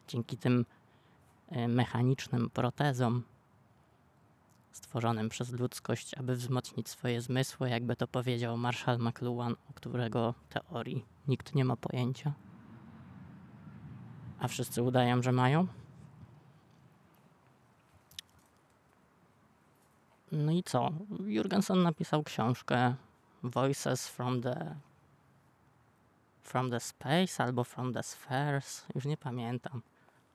dzięki 0.07 0.37
tym 0.37 0.65
E, 1.51 1.67
mechanicznym 1.67 2.49
protezom 2.49 3.23
stworzonym 4.71 5.29
przez 5.29 5.51
ludzkość, 5.51 6.13
aby 6.13 6.35
wzmocnić 6.35 6.89
swoje 6.89 7.21
zmysły, 7.21 7.69
jakby 7.69 7.95
to 7.95 8.07
powiedział 8.07 8.57
Marshall 8.57 8.99
McLuhan, 8.99 9.55
o 9.69 9.73
którego 9.73 10.33
teorii 10.49 11.05
nikt 11.27 11.55
nie 11.55 11.65
ma 11.65 11.75
pojęcia. 11.75 12.33
A 14.39 14.47
wszyscy 14.47 14.83
udają, 14.83 15.21
że 15.21 15.31
mają. 15.31 15.67
No 20.31 20.51
i 20.51 20.63
co? 20.63 20.91
Jurgenson 21.25 21.83
napisał 21.83 22.23
książkę 22.23 22.95
Voices 23.43 24.07
from 24.07 24.41
the 24.41 24.75
from 26.43 26.69
the 26.69 26.79
Space 26.79 27.43
albo 27.43 27.63
from 27.63 27.93
the 27.93 28.03
Spheres, 28.03 28.85
już 28.95 29.05
nie 29.05 29.17
pamiętam 29.17 29.81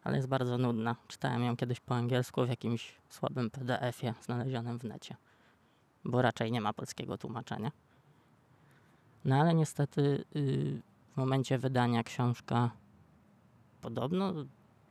ale 0.07 0.17
jest 0.17 0.29
bardzo 0.29 0.59
nudna. 0.59 0.97
Czytałem 1.09 1.45
ją 1.45 1.57
kiedyś 1.57 1.81
po 1.81 1.95
angielsku 1.95 2.47
w 2.47 2.49
jakimś 2.49 2.95
słabym 3.09 3.51
PDF-ie 3.51 4.15
znalezionym 4.23 4.79
w 4.79 4.85
necie, 4.85 5.17
bo 6.05 6.23
raczej 6.23 6.53
nie 6.53 6.61
ma 6.61 6.73
polskiego 6.73 7.19
tłumaczenia. 7.19 7.73
No 9.25 9.41
ale 9.41 9.55
niestety 9.55 10.25
yy, 10.35 10.83
w 11.15 11.17
momencie 11.17 11.59
wydania 11.59 12.03
książka 12.03 12.71
podobno 13.81 14.33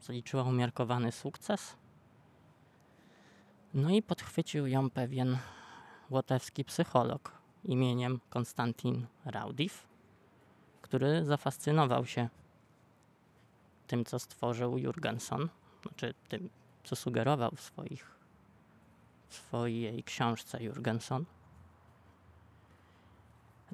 zaliczyła 0.01 0.43
umiarkowany 0.43 1.11
sukces. 1.11 1.75
No 3.75 3.89
i 3.89 4.01
podchwycił 4.01 4.67
ją 4.67 4.89
pewien 4.89 5.37
łotewski 6.09 6.65
psycholog 6.65 7.31
imieniem 7.63 8.19
Konstantin 8.29 9.07
Raudiv, 9.25 9.87
który 10.81 11.25
zafascynował 11.25 12.05
się 12.05 12.29
tym, 13.87 14.05
co 14.05 14.19
stworzył 14.19 14.77
Jurgenson, 14.77 15.49
znaczy 15.81 16.13
tym, 16.27 16.49
co 16.83 16.95
sugerował 16.95 17.51
w, 17.51 17.61
swoich, 17.61 18.17
w 19.29 19.35
swojej 19.35 20.03
książce 20.03 20.63
Jurgenson. 20.63 21.25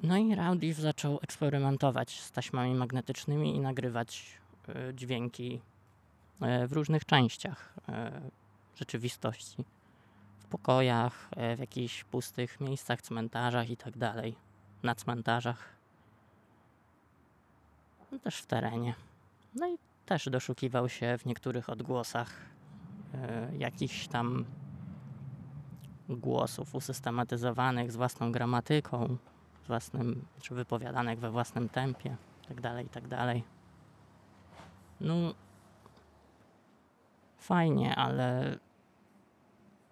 No 0.02 0.16
i 0.16 0.34
Rowdiff 0.34 0.78
zaczął 0.78 1.18
eksperymentować 1.22 2.20
z 2.20 2.32
taśmami 2.32 2.74
magnetycznymi 2.74 3.56
i 3.56 3.60
nagrywać 3.60 4.38
y, 4.68 4.94
dźwięki 4.94 5.60
y, 6.64 6.68
w 6.68 6.72
różnych 6.72 7.04
częściach 7.04 7.74
y, 7.78 7.92
rzeczywistości. 8.76 9.64
Pokojach, 10.52 11.28
w 11.56 11.58
jakichś 11.58 12.04
pustych 12.04 12.60
miejscach, 12.60 13.02
cmentarzach 13.02 13.70
i 13.70 13.76
tak 13.76 13.98
dalej. 13.98 14.36
Na 14.82 14.94
cmentarzach. 14.94 15.68
No 18.12 18.18
też 18.18 18.38
w 18.38 18.46
terenie. 18.46 18.94
No 19.54 19.68
i 19.68 19.78
też 20.06 20.28
doszukiwał 20.30 20.88
się 20.88 21.18
w 21.18 21.26
niektórych 21.26 21.70
odgłosach 21.70 22.36
jakichś 23.58 24.08
tam 24.08 24.44
głosów 26.08 26.74
usystematyzowanych 26.74 27.92
z 27.92 27.96
własną 27.96 28.32
gramatyką, 28.32 29.16
własnym, 29.66 30.24
czy 30.40 30.54
wypowiadanek 30.54 31.18
we 31.18 31.30
własnym 31.30 31.68
tempie, 31.68 32.16
tak 32.48 32.60
dalej, 32.60 32.88
tak 32.88 33.08
dalej. 33.08 33.44
No, 35.00 35.14
fajnie, 37.38 37.96
ale 37.96 38.58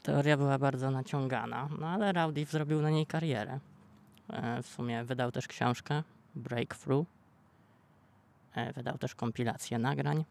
teoria 0.03 0.37
była 0.37 0.59
bardzo 0.59 0.91
naciągana, 0.91 1.69
no 1.79 1.89
ale 1.89 2.13
Rowdiff 2.13 2.51
zrobił 2.51 2.83
na 2.83 2.91
niej 2.91 3.07
karierę. 3.07 3.61
E, 4.29 4.63
w 4.63 4.67
sumie 4.67 5.05
wydał 5.05 5.33
też 5.33 5.49
książkę 5.49 6.03
Breakthrough. 6.35 7.07
E, 8.55 8.73
wydał 8.73 8.99
też 8.99 9.15
kompilację 9.15 9.79
nagrań, 9.79 10.25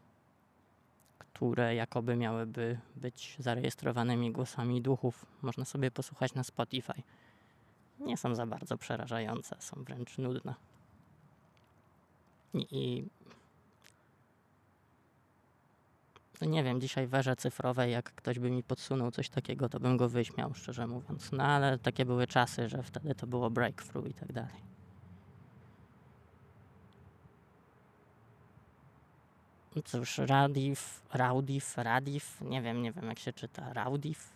które 1.18 1.74
jakoby 1.74 2.16
miałyby 2.16 2.78
być 2.96 3.36
zarejestrowanymi 3.38 4.32
głosami 4.32 4.82
duchów. 4.82 5.26
Można 5.42 5.64
sobie 5.64 5.90
posłuchać 5.90 6.34
na 6.34 6.44
Spotify 6.44 7.02
nie 8.00 8.16
są 8.16 8.34
za 8.34 8.46
bardzo 8.46 8.78
przerażające, 8.78 9.56
są 9.58 9.84
wręcz 9.84 10.18
nudne. 10.18 10.54
I, 12.54 12.66
i 12.70 13.08
no 16.40 16.46
nie 16.46 16.64
wiem, 16.64 16.80
dzisiaj 16.80 17.06
w 17.06 17.14
erze 17.14 17.36
cyfrowej, 17.36 17.92
jak 17.92 18.12
ktoś 18.12 18.38
by 18.38 18.50
mi 18.50 18.62
podsunął 18.62 19.10
coś 19.10 19.28
takiego, 19.28 19.68
to 19.68 19.80
bym 19.80 19.96
go 19.96 20.08
wyśmiał, 20.08 20.54
szczerze 20.54 20.86
mówiąc. 20.86 21.32
No 21.32 21.44
ale 21.44 21.78
takie 21.78 22.04
były 22.04 22.26
czasy, 22.26 22.68
że 22.68 22.82
wtedy 22.82 23.14
to 23.14 23.26
było 23.26 23.50
breakthrough 23.50 24.08
i 24.08 24.14
tak 24.14 24.32
dalej. 24.32 24.70
No 29.76 29.82
cóż, 29.82 30.18
Radif, 30.18 31.02
Raudif, 31.12 31.78
Radif, 31.78 32.40
nie 32.40 32.62
wiem, 32.62 32.82
nie 32.82 32.92
wiem 32.92 33.06
jak 33.08 33.18
się 33.18 33.32
czyta, 33.32 33.72
Raudif, 33.72 34.32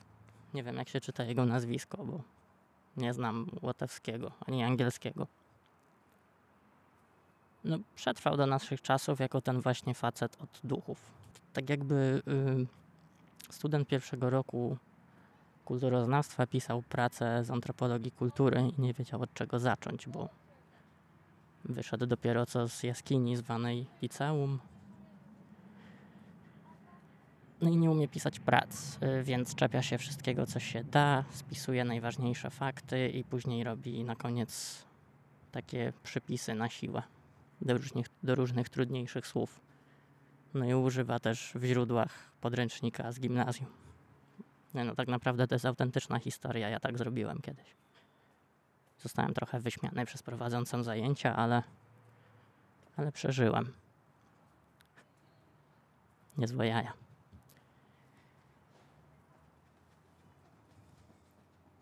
nie 0.55 0.63
wiem 0.63 0.77
jak 0.77 0.89
się 0.89 1.01
czyta 1.01 1.25
jego 1.25 1.45
nazwisko, 1.45 2.05
bo 2.05 2.21
nie 2.97 3.15
znam 3.15 3.51
łotewskiego 3.63 4.33
ani 4.47 4.65
angielskiego. 4.65 5.27
No, 7.65 7.79
przetrwał 7.95 8.37
do 8.37 8.47
naszych 8.47 8.83
czasów 8.83 9.21
jako 9.21 9.41
ten 9.41 9.61
właśnie 9.61 9.95
facet 9.95 10.37
od 10.43 10.61
duchów. 10.65 11.24
Tak 11.55 11.71
jakby 11.71 12.23
y, 13.51 13.53
student 13.53 13.89
pierwszego 13.89 14.31
roku 14.31 14.77
kulturoznawstwa 15.65 16.47
pisał 16.47 16.83
pracę 16.83 17.45
z 17.45 17.51
antropologii 17.51 18.11
kultury 18.11 18.73
i 18.79 18.81
nie 18.81 18.95
wiedział 18.95 19.23
od 19.23 19.35
czego 19.35 19.59
zacząć, 19.59 20.09
bo 20.09 20.29
wyszedł 21.65 22.07
dopiero 22.07 22.47
co 22.47 22.69
z 22.69 22.83
jaskini 22.83 23.37
zwanej 23.37 23.87
liceum, 24.03 24.59
no 27.61 27.71
i 27.71 27.77
nie 27.77 27.91
umie 27.91 28.09
pisać 28.09 28.41
prac, 28.41 28.99
y, 29.03 29.23
więc 29.23 29.55
czepia 29.55 29.83
się 29.83 29.99
wszystkiego, 29.99 30.47
co 30.47 30.61
się 30.61 30.85
da, 30.85 31.25
spisuje 31.31 31.85
najważniejsze 31.85 32.51
fakty 32.51 33.09
i 33.09 33.25
później 33.25 33.65
robi 33.65 34.05
na 34.05 34.17
koniec 34.17 34.85
takie 35.53 35.93
przypisy 36.03 36.55
na 36.55 36.69
siłę 36.69 37.03
do 37.61 37.79
różnych, 37.79 38.07
do 38.23 38.35
różnych 38.35 38.69
trudniejszych 38.69 39.27
słów. 39.27 39.61
No 40.55 40.65
i 40.65 40.75
używa 40.75 41.19
też 41.19 41.53
w 41.55 41.65
źródłach 41.65 42.31
podręcznika 42.41 43.13
z 43.13 43.21
gimnazjum. 43.21 43.69
No 44.75 44.95
tak 44.95 45.09
naprawdę 45.09 45.47
to 45.47 45.55
jest 45.55 45.65
autentyczna 45.65 46.19
historia, 46.19 46.69
ja 46.69 46.81
tak 46.81 46.99
zrobiłem 46.99 47.41
kiedyś. 47.41 47.77
Zostałem 48.99 49.35
trochę 49.35 49.61
wyśmiany 49.61 50.07
przez 50.07 50.23
prowadzącą 50.23 50.83
zajęcia, 50.83 51.37
ale, 51.37 51.63
ale 52.97 53.13
przeżyłem. 53.13 53.73
Niezłe 56.39 56.67
jaja. 56.67 56.93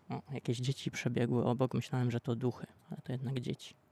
O, 0.09 0.21
jakieś 0.33 0.57
dzieci 0.57 0.91
przebiegły 0.91 1.45
obok, 1.45 1.73
myślałem, 1.73 2.11
że 2.11 2.19
to 2.19 2.35
duchy, 2.35 2.67
ale 2.89 3.01
to 3.01 3.11
jednak 3.11 3.39
dzieci. 3.39 3.82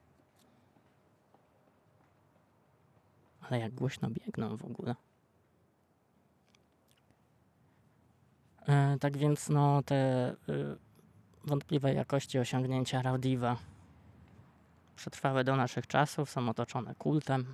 Ale 3.52 3.60
jak 3.60 3.74
głośno 3.74 4.10
biegną 4.10 4.58
w 4.58 4.66
ogóle. 4.66 4.96
E, 8.68 8.98
tak 9.00 9.18
więc, 9.18 9.50
no, 9.50 9.84
te 9.84 10.32
y, 10.32 10.36
wątpliwej 11.44 11.96
jakości 11.96 12.40
osiągnięcia 12.40 13.02
Raudiva 13.02 13.58
przetrwały 14.96 15.44
do 15.44 15.56
naszych 15.56 15.88
czasów, 15.88 16.30
są 16.30 16.50
otoczone 16.50 16.96
kultem. 16.96 17.54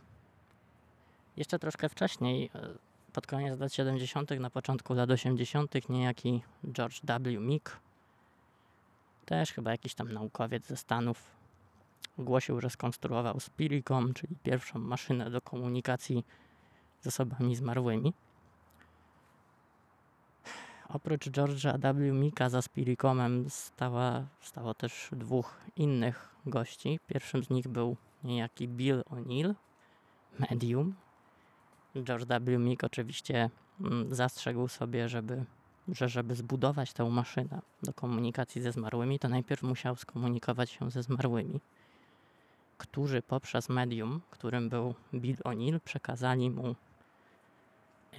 Jeszcze 1.38 1.60
troszkę 1.60 1.90
wcześniej, 1.90 2.50
e, 2.56 2.70
pod 3.14 3.28
koniec 3.28 3.60
lat 3.60 3.74
70., 3.74 4.40
na 4.40 4.50
początku 4.50 4.94
lat 4.94 5.10
80., 5.10 5.90
niejaki 5.90 6.42
George 6.72 7.02
W. 7.04 7.40
Meek 7.40 7.80
też 9.26 9.54
chyba 9.54 9.72
jakiś 9.72 9.94
tam 9.94 10.12
naukowiec 10.12 10.68
ze 10.68 10.78
Stanów 10.78 11.37
ogłosił, 12.18 12.62
że 12.62 12.70
skonstruował 12.70 13.40
Spiricom, 13.40 14.14
czyli 14.14 14.36
pierwszą 14.44 14.80
maszynę 14.80 15.30
do 15.30 15.42
komunikacji 15.42 16.24
z 17.02 17.08
osobami 17.08 17.56
zmarłymi. 17.56 18.14
Oprócz 20.90 21.30
George'a 21.30 21.80
W. 21.80 22.14
Mika 22.14 22.50
za 22.50 22.62
Spiricomem 22.62 23.50
stała, 23.50 24.26
stało 24.42 24.74
też 24.74 25.10
dwóch 25.12 25.58
innych 25.76 26.36
gości. 26.46 27.00
Pierwszym 27.08 27.44
z 27.44 27.50
nich 27.50 27.68
był 27.68 27.98
niejaki 28.24 28.68
Bill 28.68 29.02
O'Neill, 29.02 29.54
medium. 30.40 30.96
George 32.04 32.26
W. 32.26 32.60
Meek 32.60 32.84
oczywiście 32.84 33.50
mm, 33.82 34.16
zastrzegł 34.16 34.68
sobie, 34.68 35.10
żeby 35.10 35.46
że 35.88 36.10
żeby 36.10 36.36
zbudować 36.36 36.94
tę 36.94 37.10
maszynę 37.10 37.62
do 37.84 37.94
komunikacji 37.94 38.62
ze 38.62 38.72
zmarłymi, 38.72 39.20
to 39.20 39.30
najpierw 39.30 39.64
musiał 39.64 39.96
skomunikować 39.96 40.70
się 40.70 40.92
ze 40.92 41.04
zmarłymi, 41.04 41.60
którzy 42.78 43.22
poprzez 43.22 43.70
medium, 43.70 44.22
którym 44.30 44.70
był 44.70 44.94
Bill 45.14 45.36
O'Neill, 45.36 45.80
przekazali 45.80 46.50
mu 46.50 46.76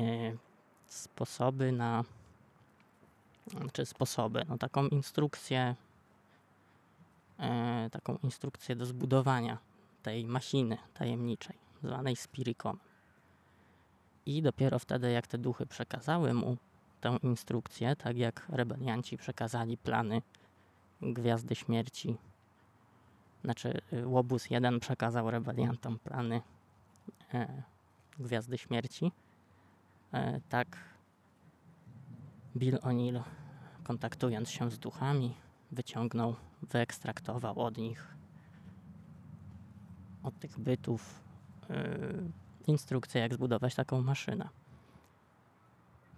e, 0.01 0.37
sposoby 0.87 1.73
na, 1.73 2.05
czy 3.73 3.87
sposoby, 3.87 4.45
no 4.49 4.59
taką 4.59 4.89
instrukcję, 4.89 5.75
e, 7.39 7.89
taką 7.93 8.19
instrukcję 8.23 8.77
do 8.77 8.87
zbudowania 8.87 9.59
tej 10.03 10.27
maszyny 10.27 10.79
tajemniczej, 10.95 11.57
zwanej 11.83 12.17
Spiricom. 12.17 12.79
I 14.27 14.43
dopiero 14.43 14.79
wtedy, 14.79 15.11
jak 15.11 15.27
te 15.27 15.39
duchy 15.39 15.67
przekazały 15.67 16.35
mu 16.35 16.57
tę 17.01 17.19
instrukcję, 17.23 17.97
tak 17.97 18.17
jak 18.17 18.47
rebelianci 18.49 19.17
przekazali 19.17 19.77
plany 19.77 20.23
Gwiazdy 21.03 21.55
Śmierci. 21.55 22.17
Znaczy, 23.45 23.81
y, 23.93 24.07
Łobuz 24.07 24.51
1 24.51 24.81
przekazał 24.81 25.31
rebeliantom 25.31 25.99
plany 25.99 26.43
e, 27.35 27.63
Gwiazdy 28.19 28.59
Śmierci. 28.59 29.13
E, 30.13 30.41
tak 30.49 30.77
Bill 32.57 32.77
O'Neill, 32.77 33.23
kontaktując 33.85 34.51
się 34.51 34.71
z 34.71 34.79
duchami, 34.79 35.35
wyciągnął, 35.73 36.37
wyekstraktował 36.63 37.61
od 37.61 37.79
nich, 37.79 38.15
od 40.23 40.39
tych 40.39 40.59
bytów, 40.59 41.21
y, 41.71 42.31
instrukcję, 42.67 43.21
jak 43.21 43.35
zbudować 43.35 43.75
taką 43.75 44.03
maszynę. 44.03 44.49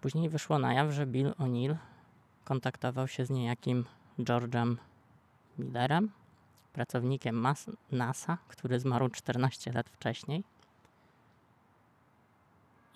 Później 0.01 0.29
wyszło 0.29 0.59
na 0.59 0.73
jaw, 0.73 0.91
że 0.91 1.07
Bill 1.07 1.31
O'Neill 1.31 1.77
kontaktował 2.45 3.09
się 3.09 3.27
z 3.27 3.31
niejakim 3.31 3.85
George'em 4.19 4.77
Millerem, 5.59 6.11
pracownikiem 6.73 7.47
NASA, 7.93 8.39
który 8.49 8.81
zmarł 8.81 9.09
14 9.09 9.73
lat 9.73 9.91
wcześniej. 9.91 10.45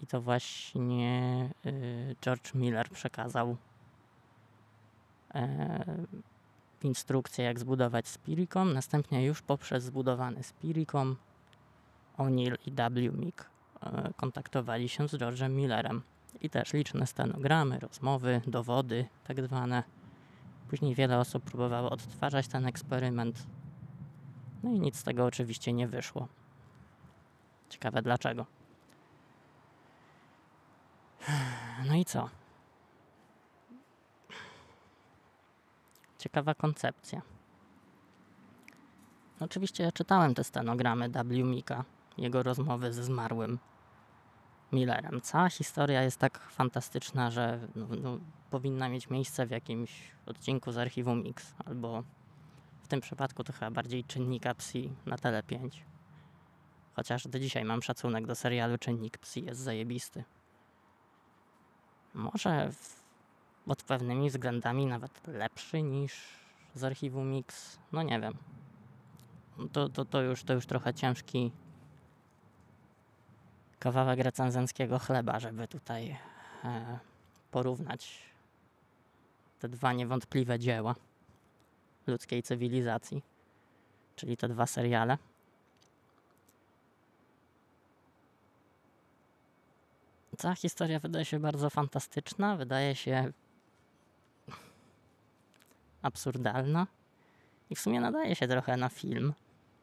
I 0.03 0.07
to 0.07 0.21
właśnie 0.21 1.51
y, 1.67 2.17
George 2.21 2.55
Miller 2.55 2.91
przekazał 2.91 3.57
e, 5.35 5.85
instrukcję, 6.83 7.45
jak 7.45 7.59
zbudować 7.59 8.09
Spiricom. 8.09 8.73
Następnie 8.73 9.25
już 9.25 9.43
poprzez 9.43 9.85
zbudowany 9.85 10.43
Spiricom 10.43 11.17
O'Neill 12.19 12.57
i 12.67 12.71
W. 12.71 13.19
Meek 13.19 13.51
e, 13.83 14.13
kontaktowali 14.17 14.89
się 14.89 15.09
z 15.09 15.13
George'em 15.13 15.51
Millerem 15.51 16.03
I 16.41 16.51
też 16.51 16.73
liczne 16.73 17.07
stenogramy, 17.07 17.79
rozmowy, 17.79 18.41
dowody, 18.47 19.07
tak 19.25 19.43
zwane. 19.43 19.83
Później 20.71 20.95
wiele 20.95 21.19
osób 21.19 21.45
próbowało 21.45 21.91
odtwarzać 21.91 22.49
ten 22.49 22.67
eksperyment. 22.67 23.47
No 24.64 24.70
i 24.70 24.81
nic 24.81 24.96
z 24.96 25.03
tego 25.03 25.24
oczywiście 25.24 25.72
nie 25.72 25.88
wyszło. 25.88 26.29
Ciekawe 27.68 28.03
dlaczego. 28.03 28.46
No 31.88 31.94
i 31.94 32.05
co? 32.05 32.31
Ciekawa 36.18 36.55
koncepcja. 36.55 37.22
Oczywiście 39.40 39.85
ja 39.85 39.92
czytałem 39.92 40.35
te 40.35 40.44
stenogramy 40.44 41.09
W. 41.09 41.24
Mika, 41.44 41.85
jego 42.18 42.42
rozmowy 42.42 42.92
ze 42.92 43.05
zmarłym 43.05 43.59
Millerem. 44.72 45.20
Cała 45.20 45.50
historia 45.50 46.03
jest 46.03 46.18
tak 46.18 46.38
fantastyczna, 46.38 47.31
że 47.31 47.68
no, 47.77 47.87
no, 48.03 48.18
powinna 48.50 48.88
mieć 48.88 49.11
miejsce 49.11 49.46
w 49.46 49.50
jakimś 49.50 50.12
odcinku 50.27 50.72
z 50.72 50.79
archiwum 50.79 51.22
Mix, 51.22 51.55
albo 51.64 52.03
w 52.85 52.88
tym 52.88 53.01
przypadku 53.01 53.44
to 53.44 53.53
chyba 53.53 53.70
bardziej 53.70 54.05
czynnika 54.05 54.55
psi 54.55 54.92
na 55.07 55.18
Tele 55.18 55.42
5. 55.42 55.85
Chociaż 56.97 57.29
do 57.29 57.38
dzisiaj 57.38 57.64
mam 57.64 57.83
szacunek 57.83 58.27
do 58.27 58.35
serialu 58.35 58.79
Czynnik 58.79 59.18
psi, 59.18 59.44
jest 59.44 59.61
zajebisty. 59.61 60.25
Może 62.14 62.73
w, 62.73 63.05
pod 63.66 63.83
pewnymi 63.83 64.31
względami 64.31 64.87
nawet 64.87 65.27
lepszy 65.27 65.83
niż 65.83 66.23
z 66.75 66.85
archiwum 66.85 67.31
Mix. 67.31 67.79
No 67.92 68.03
nie 68.03 68.20
wiem. 68.20 68.35
To, 69.73 69.88
to, 69.88 70.05
to, 70.05 70.23
już, 70.23 70.42
to 70.42 70.53
już 70.53 70.66
trochę 70.66 70.94
ciężki 70.94 71.53
kawałek 73.79 74.20
recenzenckiego 74.20 74.99
chleba, 74.99 75.40
żeby 75.40 75.68
tutaj 75.68 76.16
e, 76.64 76.99
porównać 77.51 78.18
te 79.59 79.68
dwa 79.68 79.92
niewątpliwe 79.92 80.59
dzieła 80.59 80.94
ludzkiej 82.07 82.43
cywilizacji, 82.43 83.23
czyli 84.17 84.37
te 84.37 84.49
dwa 84.49 84.67
seriale. 84.67 85.19
Cała 90.38 90.55
historia 90.55 91.01
wydaje 91.01 91.25
się 91.25 91.40
bardzo 91.40 91.71
fantastyczna, 91.71 92.57
wydaje 92.57 92.95
się 92.95 93.33
absurdalna 96.03 96.87
i 97.71 97.75
w 97.75 97.81
sumie 97.81 98.01
nadaje 98.01 98.37
się 98.37 98.49
trochę 98.49 98.77
na 98.77 98.88
film. 98.88 99.35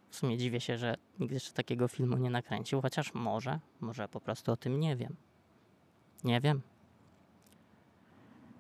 W 0.10 0.16
sumie 0.16 0.38
dziwię 0.38 0.60
się, 0.60 0.78
że 0.78 0.96
nikt 1.20 1.34
jeszcze 1.34 1.54
takiego 1.54 1.88
filmu 1.88 2.18
nie 2.18 2.30
nakręcił, 2.30 2.82
chociaż 2.82 3.14
może, 3.14 3.60
może 3.82 4.08
po 4.08 4.22
prostu 4.22 4.52
o 4.52 4.58
tym 4.58 4.80
nie 4.80 4.96
wiem. 4.96 5.16
Nie 6.24 6.42
wiem. 6.42 6.62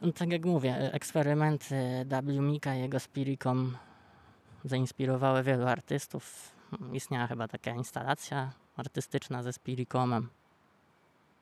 No, 0.02 0.12
tak 0.12 0.32
jak 0.32 0.46
mówię, 0.46 0.94
eksperymenty 0.94 2.06
W. 2.24 2.40
Mika 2.40 2.76
i 2.76 2.80
jego 2.80 3.00
Spiricom 3.00 3.78
zainspirowały 4.66 5.44
wielu 5.44 5.68
artystów. 5.68 6.56
Istniała 6.94 7.28
chyba 7.28 7.48
taka 7.48 7.72
instalacja 7.72 8.52
artystyczna 8.78 9.44
ze 9.44 9.54
Spiricomem, 9.54 10.30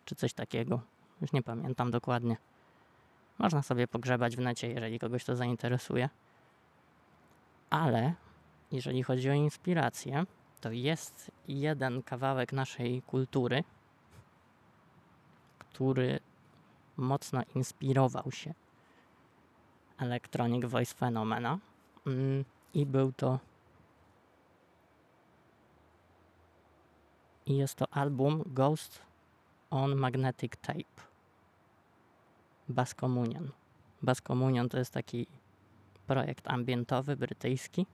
czy 0.05 0.15
coś 0.15 0.33
takiego. 0.33 0.81
Już 1.21 1.31
nie 1.31 1.43
pamiętam 1.43 1.91
dokładnie. 1.91 2.37
Można 3.37 3.61
sobie 3.61 3.87
pogrzebać 3.87 4.35
w 4.35 4.39
necie, 4.39 4.67
jeżeli 4.69 4.99
kogoś 4.99 5.23
to 5.23 5.35
zainteresuje. 5.35 6.09
Ale 7.69 8.13
jeżeli 8.71 9.03
chodzi 9.03 9.29
o 9.29 9.33
inspirację, 9.33 10.23
to 10.61 10.71
jest 10.71 11.31
jeden 11.47 12.03
kawałek 12.03 12.53
naszej 12.53 13.01
kultury, 13.01 13.63
który 15.59 16.19
mocno 16.99 17.41
inspirował 17.55 18.31
się 18.31 18.53
Electronic 19.97 20.65
Voice 20.65 20.95
Phenomena. 20.95 21.59
Mm, 22.07 22.45
i 22.73 22.85
był 22.85 23.11
to 23.11 23.39
i 27.45 27.57
jest 27.57 27.75
to 27.75 27.93
album 27.93 28.43
Ghost 28.45 29.01
on 29.69 29.95
Magnetic 29.95 30.51
Tape. 30.61 31.09
Bass 32.69 32.95
Communion. 32.95 33.51
Bass 34.01 34.21
Communion 34.21 34.69
to 34.69 34.77
jest 34.77 34.93
taki 34.93 35.27
projekt 36.07 36.47
ambientowy 36.47 37.15
brytyjski. 37.15 37.85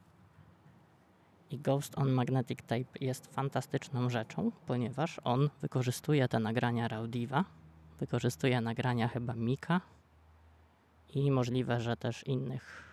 I 1.52 1.60
Ghost 1.60 1.98
on 1.98 2.12
Magnetic 2.12 2.60
Tape 2.62 3.00
jest 3.02 3.34
fantastyczną 3.34 4.10
rzeczą, 4.10 4.52
ponieważ 4.66 5.20
on 5.24 5.50
wykorzystuje 5.62 6.28
te 6.28 6.40
nagrania 6.40 6.88
Raudiva, 6.88 7.46
wykorzystuje 8.00 8.62
nagrania 8.62 9.08
chyba 9.08 9.34
Mika 9.34 9.82
i 11.10 11.32
możliwe, 11.32 11.82
że 11.82 11.98
też 11.98 12.24
innych 12.24 12.86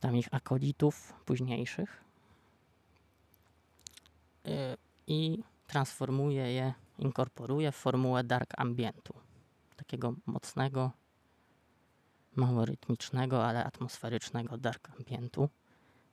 tam 0.00 0.16
ich 0.16 0.28
akolitów 0.30 1.12
późniejszych. 1.24 2.04
Y, 4.46 4.76
i 5.06 5.42
transformuje 5.66 6.52
je, 6.52 6.74
inkorporuje 6.98 7.72
w 7.72 7.76
formułę 7.76 8.24
dark 8.24 8.50
ambientu, 8.56 9.14
takiego 9.76 10.14
mocnego, 10.26 10.90
mało 12.36 12.64
rytmicznego, 12.64 13.46
ale 13.46 13.64
atmosferycznego 13.64 14.58
dark 14.58 14.90
ambientu. 14.98 15.48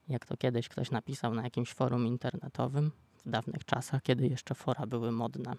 Jak 0.09 0.25
to 0.25 0.37
kiedyś 0.37 0.69
ktoś 0.69 0.91
napisał 0.91 1.33
na 1.33 1.43
jakimś 1.43 1.73
forum 1.73 2.07
internetowym 2.07 2.91
w 3.25 3.29
dawnych 3.29 3.65
czasach, 3.65 4.03
kiedy 4.03 4.27
jeszcze 4.27 4.55
fora 4.55 4.85
były 4.85 5.11
modne 5.11 5.55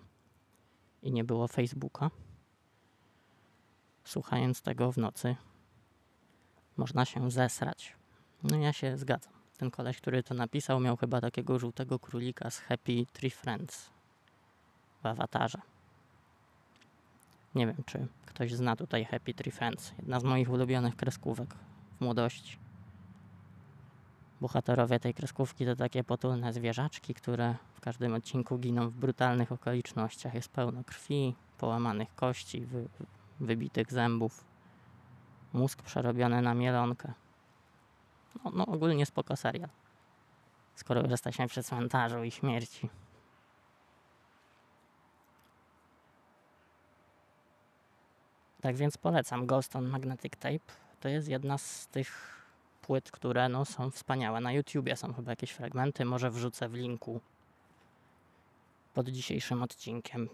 i 1.03 1.13
nie 1.13 1.25
było 1.25 1.49
Facebooka. 1.49 2.11
Słuchając 4.05 4.63
tego 4.63 4.93
w 4.93 4.97
nocy, 4.97 5.37
można 6.77 7.05
się 7.05 7.31
zesrać. 7.31 7.97
No 8.43 8.57
ja 8.57 8.73
się 8.73 8.99
zgadzam. 8.99 9.33
Ten 9.57 9.71
koleś, 9.71 9.97
który 9.97 10.23
to 10.23 10.35
napisał, 10.35 10.81
miał 10.81 10.97
chyba 10.97 11.21
takiego 11.21 11.59
żółtego 11.59 11.99
królika 11.99 12.51
z 12.51 12.59
Happy 12.59 13.07
Tree 13.13 13.31
Friends 13.31 13.91
w 15.03 15.07
awatarze. 15.07 15.59
Nie 17.55 17.67
wiem, 17.67 17.77
czy 17.87 18.07
ktoś 18.27 18.53
zna 18.53 18.77
tutaj 18.77 19.05
Happy 19.05 19.35
Tree 19.35 19.51
Friends. 19.51 19.93
Jedna 19.99 20.21
z 20.21 20.25
moich 20.25 20.51
ulubionych 20.51 20.97
kreskówek 20.97 21.55
w 21.99 22.01
młodości. 22.01 22.68
Bohaterowie 24.41 25.01
tej 25.01 25.15
kreskówki 25.15 25.67
to 25.67 25.77
takie 25.77 26.05
potulne 26.05 26.53
zwierzaczki, 26.53 27.15
które 27.15 27.55
w 27.75 27.81
każdym 27.81 28.15
odcinku 28.15 28.59
giną 28.59 28.91
w 28.91 28.95
brutalnych 28.95 29.53
okolicznościach. 29.53 30.35
Jest 30.35 30.49
pełno 30.49 30.85
krwi, 30.85 31.35
połamanych 31.59 32.15
kości, 32.15 32.61
wy, 32.61 32.89
wybitych 33.41 33.93
zębów, 33.93 34.45
mózg 35.53 35.83
przerobiony 35.83 36.43
na 36.43 36.55
mielonkę. 36.55 37.13
No, 38.45 38.51
no 38.55 38.67
ogólnie 38.67 39.07
spoko 39.07 39.37
serial. 39.37 39.69
Skoro 40.75 41.01
już 41.01 41.11
jesteśmy 41.11 41.49
przy 41.49 41.63
cmentarzu 41.63 42.25
i 42.25 42.31
śmierci. 42.31 42.89
Tak 48.61 48.77
więc 48.77 48.99
polecam 48.99 49.47
Ghost 49.47 49.77
on 49.77 49.89
Magnetic 49.89 50.33
Tape. 50.33 50.73
To 51.01 51.09
jest 51.09 51.29
jedna 51.29 51.59
z 51.59 51.87
tych 51.87 52.38
płyt, 52.89 53.11
które 53.11 53.49
no, 53.49 53.65
są 53.65 53.91
wspaniałe. 53.91 54.41
Na 54.41 54.53
YouTubie 54.53 54.97
są 54.97 55.13
chyba 55.15 55.33
jakieś 55.33 55.51
fragmenty, 55.51 56.05
może 56.05 56.31
wrzucę 56.31 56.69
w 56.69 56.75
linku 56.75 57.21
pod 58.95 59.09
dzisiejszym 59.09 59.63
odcinkiem. 59.63 60.29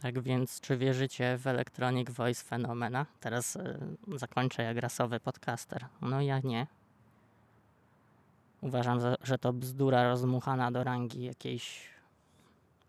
Tak 0.00 0.20
więc, 0.20 0.60
czy 0.60 0.76
wierzycie 0.76 1.38
w 1.38 1.46
Electronic 1.46 2.10
Voice 2.10 2.44
Fenomena? 2.44 3.06
Teraz 3.20 3.56
y, 3.56 3.78
zakończę 4.14 4.62
jak 4.62 4.76
rasowy 4.76 5.20
podcaster. 5.20 5.86
No 6.00 6.20
ja 6.20 6.40
nie. 6.44 6.66
Uważam, 8.60 8.98
że 9.22 9.38
to 9.38 9.52
bzdura 9.52 10.08
rozmuchana 10.08 10.70
do 10.70 10.84
rangi 10.84 11.24
jakiejś 11.24 11.90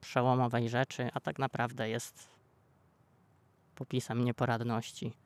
przełomowej 0.02 0.70
rzeczy, 0.70 1.10
a 1.14 1.20
tak 1.20 1.40
naprawdę 1.40 1.90
jest 1.90 2.28
popisem 3.76 4.24
nieporadności 4.24 5.25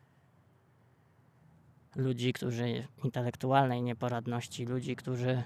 ludzi, 1.95 2.33
którzy 2.33 2.87
intelektualnej 3.03 3.81
nieporadności, 3.81 4.65
ludzi, 4.65 4.95
którzy 4.95 5.43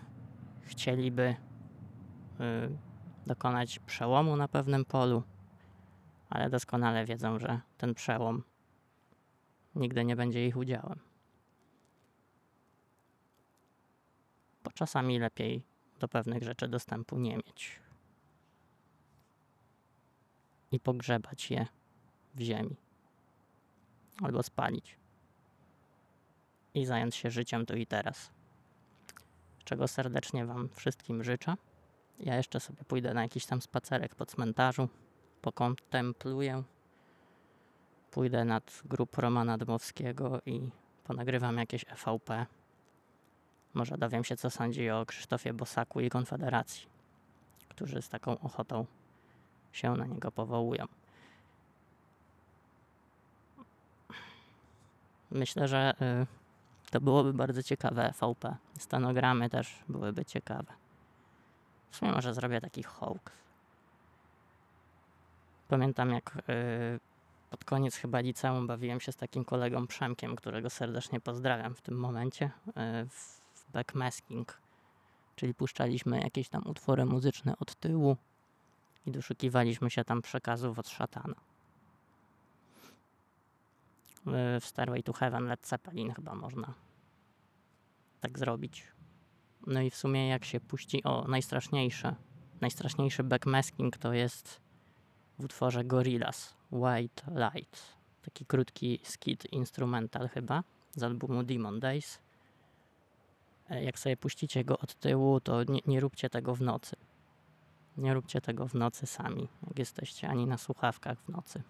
chcieliby 0.61 1.35
y, 2.39 2.77
dokonać 3.27 3.79
przełomu 3.79 4.35
na 4.35 4.47
pewnym 4.47 4.85
polu, 4.85 5.23
ale 6.29 6.49
doskonale 6.49 7.05
wiedzą, 7.05 7.39
że 7.39 7.61
ten 7.77 7.93
przełom 7.93 8.43
nigdy 9.75 10.05
nie 10.05 10.15
będzie 10.15 10.47
ich 10.47 10.57
udziałem. 10.57 10.99
Bo 14.63 14.71
czasami 14.71 15.19
lepiej 15.19 15.63
do 15.99 16.07
pewnych 16.07 16.43
rzeczy 16.43 16.67
dostępu 16.67 17.19
nie 17.19 17.37
mieć 17.37 17.79
i 20.71 20.79
pogrzebać 20.79 21.51
je 21.51 21.67
w 22.35 22.41
ziemi 22.41 22.75
albo 24.21 24.43
spalić 24.43 25.02
i 26.73 26.85
zająć 26.85 27.15
się 27.15 27.31
życiem 27.31 27.65
tu 27.65 27.75
i 27.75 27.85
teraz. 27.85 28.31
Czego 29.63 29.87
serdecznie 29.87 30.45
Wam 30.45 30.69
wszystkim 30.73 31.23
życzę. 31.23 31.55
Ja 32.19 32.35
jeszcze 32.35 32.59
sobie 32.59 32.83
pójdę 32.83 33.13
na 33.13 33.21
jakiś 33.21 33.45
tam 33.45 33.61
spacerek 33.61 34.15
po 34.15 34.25
cmentarzu, 34.25 34.89
pokontempluję. 35.41 36.63
Pójdę 38.11 38.45
nad 38.45 38.81
grup 38.85 39.17
Romana 39.17 39.57
Dmowskiego 39.57 40.41
i 40.45 40.69
ponagrywam 41.03 41.57
jakieś 41.57 41.85
EVP. 41.87 42.45
Może 43.73 43.97
dowiem 43.97 44.23
się, 44.23 44.37
co 44.37 44.49
sądzi 44.49 44.89
o 44.89 45.05
Krzysztofie 45.05 45.53
Bosaku 45.53 45.99
i 45.99 46.09
Konfederacji, 46.09 46.87
którzy 47.69 48.01
z 48.01 48.09
taką 48.09 48.39
ochotą 48.39 48.85
się 49.71 49.93
na 49.93 50.05
niego 50.05 50.31
powołują. 50.31 50.85
Myślę, 55.31 55.67
że 55.67 55.93
y, 56.01 56.42
to 56.93 57.01
byłoby 57.01 57.33
bardzo 57.33 57.63
ciekawe 57.63 58.13
VP. 58.21 58.55
Stenogramy 58.79 59.49
też 59.49 59.83
byłyby 59.89 60.25
ciekawe. 60.25 60.73
W 61.91 61.95
sumie 61.95 62.11
może 62.11 62.33
zrobię 62.33 62.61
taki 62.61 62.83
hoax. 62.83 63.33
Pamiętam 65.67 66.09
jak 66.09 66.35
y, 66.49 66.99
pod 67.49 67.65
koniec 67.65 67.95
chyba 67.95 68.19
liceum 68.19 68.67
bawiłem 68.67 68.99
się 68.99 69.11
z 69.11 69.15
takim 69.15 69.45
kolegą 69.45 69.87
Przemkiem, 69.87 70.35
którego 70.35 70.69
serdecznie 70.69 71.19
pozdrawiam 71.19 71.75
w 71.75 71.81
tym 71.81 71.99
momencie, 71.99 72.45
y, 72.45 72.71
w 73.09 73.41
backmasking. 73.73 74.57
Czyli 75.35 75.53
puszczaliśmy 75.53 76.19
jakieś 76.19 76.49
tam 76.49 76.67
utwory 76.67 77.05
muzyczne 77.05 77.53
od 77.59 77.75
tyłu 77.75 78.17
i 79.05 79.11
doszukiwaliśmy 79.11 79.89
się 79.89 80.03
tam 80.03 80.21
przekazów 80.21 80.79
od 80.79 80.89
szatana. 80.89 81.35
Y, 84.27 84.59
w 84.59 84.65
Stairway 84.65 85.03
to 85.03 85.13
Heaven 85.13 85.45
Led 85.45 85.67
Zeppelin 85.67 86.13
chyba 86.13 86.35
można 86.35 86.73
tak 88.21 88.39
zrobić. 88.39 88.87
No 89.67 89.81
i 89.81 89.89
w 89.89 89.95
sumie 89.95 90.27
jak 90.27 90.45
się 90.45 90.59
puści, 90.59 91.03
o 91.03 91.25
najstraszniejsze, 91.27 92.15
najstraszniejszy 92.61 93.23
backmasking 93.23 93.97
to 93.97 94.13
jest 94.13 94.61
w 95.39 95.43
utworze 95.43 95.83
Gorillaz, 95.83 96.55
White 96.71 97.23
Light. 97.31 97.97
Taki 98.21 98.45
krótki 98.45 98.99
skit 99.03 99.53
instrumental 99.53 100.29
chyba 100.29 100.63
z 100.95 101.03
albumu 101.03 101.43
Demon 101.43 101.79
Days. 101.79 102.19
E, 103.69 103.83
Jak 103.83 103.99
sobie 103.99 104.17
puścicie 104.17 104.63
go 104.63 104.77
od 104.77 104.95
tyłu, 104.95 105.39
to 105.39 105.63
nie, 105.63 105.79
nie 105.85 105.99
róbcie 105.99 106.29
tego 106.29 106.55
w 106.55 106.61
nocy. 106.61 106.95
Nie 107.97 108.13
róbcie 108.13 108.41
tego 108.41 108.67
w 108.67 108.73
nocy 108.73 109.05
sami, 109.05 109.47
jak 109.67 109.79
jesteście, 109.79 110.29
ani 110.29 110.47
na 110.47 110.57
słuchawkach 110.57 111.19
w 111.19 111.29
nocy. 111.29 111.63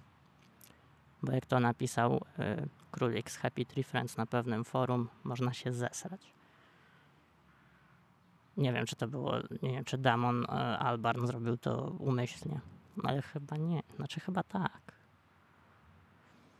Bo 1.24 1.32
jak 1.32 1.46
to 1.46 1.60
napisał 1.60 2.16
y, 2.40 2.70
królik 2.92 3.32
z 3.32 3.38
Happy 3.38 3.66
Tree 3.66 3.84
Friends 3.84 4.18
na 4.18 4.26
pewnym 4.26 4.64
forum, 4.64 5.10
można 5.24 5.54
się 5.54 5.74
zesrać. 5.74 6.34
Nie 8.58 8.74
wiem, 8.74 8.86
czy 8.86 8.96
to 8.96 9.08
było, 9.08 9.36
nie 9.62 9.72
wiem, 9.72 9.86
czy 9.86 9.98
Damon 9.98 10.44
y, 10.44 10.48
Albarn 10.80 11.28
zrobił 11.28 11.58
to 11.58 11.96
umyślnie, 12.00 12.60
ale 13.04 13.22
chyba 13.22 13.58
nie, 13.58 13.82
znaczy 13.96 14.20
chyba 14.20 14.44
tak. 14.44 14.82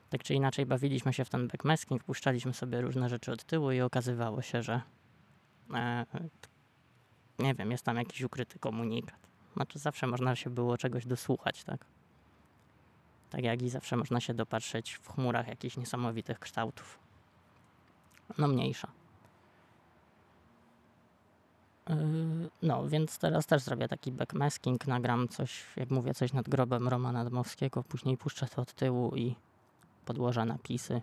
Tak 0.10 0.24
czy 0.24 0.34
inaczej 0.34 0.66
bawiliśmy 0.66 1.14
się 1.14 1.26
w 1.26 1.30
ten 1.30 1.48
backmasking, 1.48 2.04
puszczaliśmy 2.04 2.54
sobie 2.54 2.82
różne 2.82 3.10
rzeczy 3.10 3.32
od 3.32 3.44
tyłu 3.44 3.72
i 3.72 3.82
okazywało 3.82 4.42
się, 4.42 4.62
że 4.64 4.82
e, 5.74 6.06
nie 7.40 7.54
wiem, 7.56 7.72
jest 7.72 7.86
tam 7.86 7.98
jakiś 7.98 8.22
ukryty 8.22 8.60
komunikat. 8.60 9.20
Znaczy 9.54 9.80
zawsze 9.80 10.08
można 10.08 10.36
się 10.36 10.50
było 10.50 10.78
czegoś 10.78 11.06
dosłuchać, 11.06 11.64
tak? 11.64 11.86
Tak 13.34 13.44
jak 13.44 13.62
i 13.62 13.70
zawsze 13.70 13.98
można 13.98 14.20
się 14.20 14.34
dopatrzeć 14.34 14.94
w 14.94 15.10
chmurach 15.10 15.48
jakichś 15.48 15.78
niesamowitych 15.78 16.40
kształtów. 16.40 17.00
No 18.38 18.48
mniejsza. 18.48 18.88
Yy, 21.90 21.96
No, 22.62 22.88
więc 22.88 23.18
teraz 23.18 23.46
też 23.46 23.62
zrobię 23.62 23.88
taki 23.88 24.12
backmasking, 24.12 24.88
nagram 24.88 25.28
coś, 25.28 25.66
jak 25.76 25.90
mówię, 25.90 26.14
coś 26.14 26.34
nad 26.34 26.50
grobem 26.50 26.88
Romana 26.88 27.26
Dmowskiego, 27.26 27.84
później 27.84 28.18
puszczę 28.18 28.48
to 28.48 28.62
od 28.62 28.74
tyłu 28.74 29.16
i 29.16 29.36
podłożę 30.06 30.46
napisy. 30.46 31.02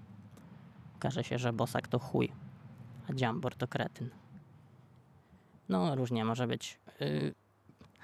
Okaże 0.96 1.24
się, 1.24 1.38
że 1.38 1.52
Bosak 1.52 1.88
to 1.88 1.98
chuj, 1.98 2.32
a 3.08 3.12
Dziambor 3.12 3.54
to 3.54 3.68
kretyn. 3.68 4.10
No, 5.68 5.94
różnie 5.94 6.24
może 6.24 6.46
być. 6.46 6.78
Yy, 7.00 7.34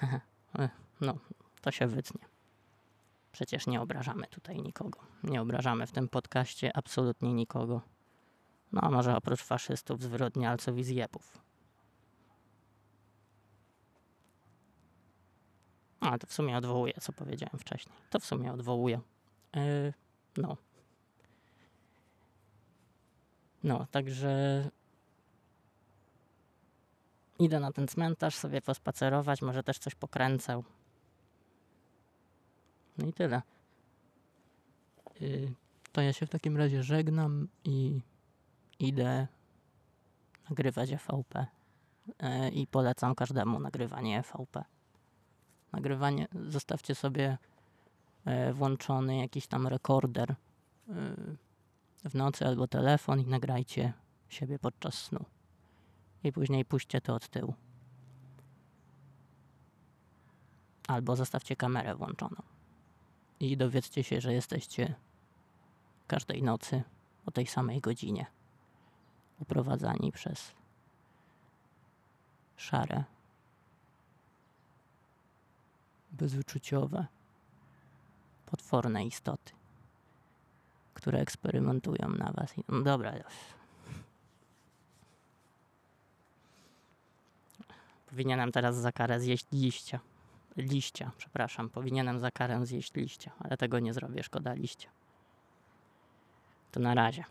no, 1.01 1.15
to 1.61 1.71
się 1.71 1.87
wytnie. 1.87 2.36
Przecież 3.37 3.66
nie 3.66 3.81
obrażamy 3.81 4.27
tutaj 4.27 4.62
nikogo. 4.62 5.01
Nie 5.22 5.42
obrażamy 5.42 5.87
w 5.87 5.92
tym 5.92 6.09
podcaście 6.09 6.77
absolutnie 6.77 7.33
nikogo. 7.33 7.81
No, 8.72 8.81
a 8.81 8.90
może 8.90 9.16
oprócz 9.16 9.42
faszystów, 9.42 10.03
zwyrodnialców 10.03 10.79
i 10.79 10.85
zjebów. 10.85 11.38
A, 16.01 16.18
to 16.18 16.27
w 16.27 16.33
sumie 16.33 16.57
odwołuję, 16.57 16.94
co 17.01 17.12
powiedziałem 17.12 17.59
wcześniej. 17.59 17.96
To 18.11 18.20
w 18.20 18.25
sumie 18.25 18.53
odwołuję. 18.53 19.01
Yy, 19.55 19.92
no. 20.37 20.57
No, 23.64 23.87
także 23.90 24.64
idę 27.38 27.61
na 27.61 27.72
ten 27.72 27.88
cmentarz 27.88 28.35
sobie 28.35 28.62
pospacerować, 28.62 29.42
może 29.42 29.62
też 29.62 29.79
coś 29.79 29.94
pokręcę. 29.94 30.62
No 32.98 33.06
i 33.06 33.12
tyle. 33.12 33.42
Yy, 35.20 35.54
to 35.92 36.00
ja 36.00 36.12
się 36.12 36.26
w 36.26 36.30
takim 36.30 36.56
razie 36.56 36.82
żegnam 36.82 37.48
i 37.64 38.00
idę 38.78 39.26
nagrywać 40.50 40.90
EVP. 40.90 41.46
Yy, 42.22 42.50
I 42.50 42.66
polecam 42.66 43.14
każdemu 43.14 43.61
nagrywanie 43.61 44.18
EVP. 44.18 44.64
Nagrywanie, 45.72 46.28
zostawcie 46.48 46.94
sobie 46.94 47.38
yy, 48.26 48.54
włączony 48.54 49.16
jakiś 49.16 49.46
tam 49.46 49.66
rekorder 49.66 50.35
yy, 50.88 50.94
w 52.04 52.14
nocy 52.14 52.46
albo 52.46 52.68
telefon 52.68 53.20
i 53.20 53.26
nagrajcie 53.26 53.92
siebie 54.28 54.59
podczas 54.59 54.94
snu. 54.94 55.24
I 56.24 56.32
później 56.32 56.64
puśćcie 56.64 57.00
to 57.00 57.14
od 57.14 57.28
tyłu. 57.28 57.54
Albo 60.88 61.16
zostawcie 61.16 61.56
kamerę 61.56 61.94
włączoną 61.94 62.56
i 63.40 63.57
dowiedzcie 63.57 64.05
się, 64.05 64.20
że 64.20 64.33
jesteście 64.33 64.94
każdej 66.07 66.42
nocy 66.42 66.83
o 67.27 67.31
tej 67.31 67.46
samej 67.46 67.81
godzinie 67.81 68.27
uprowadzani 69.40 70.12
przez 70.12 70.53
szare, 72.57 73.05
bezuczuciowe, 76.12 77.07
potworne 78.46 79.05
istoty, 79.05 79.53
które 80.94 81.18
eksperymentują 81.18 82.09
na 82.09 82.33
was. 82.33 82.55
No 82.68 82.83
dobra. 82.83 83.12
Powinienem 88.07 88.53
teraz 88.53 88.77
za 88.77 88.92
karę 88.92 89.20
zjeść 89.20 89.46
liścia 89.53 90.01
liścia, 90.57 91.11
przepraszam, 91.19 91.71
powinienem 91.71 92.21
za 92.21 92.31
karę 92.31 92.66
zjeść 92.66 92.95
liścia, 92.95 93.31
ale 93.38 93.57
tego 93.57 93.79
nie 93.79 93.95
zrobię, 93.95 94.23
szkoda 94.23 94.55
liścia. 94.55 94.88
To 96.73 96.81
na 96.81 96.95
razie. 96.95 97.25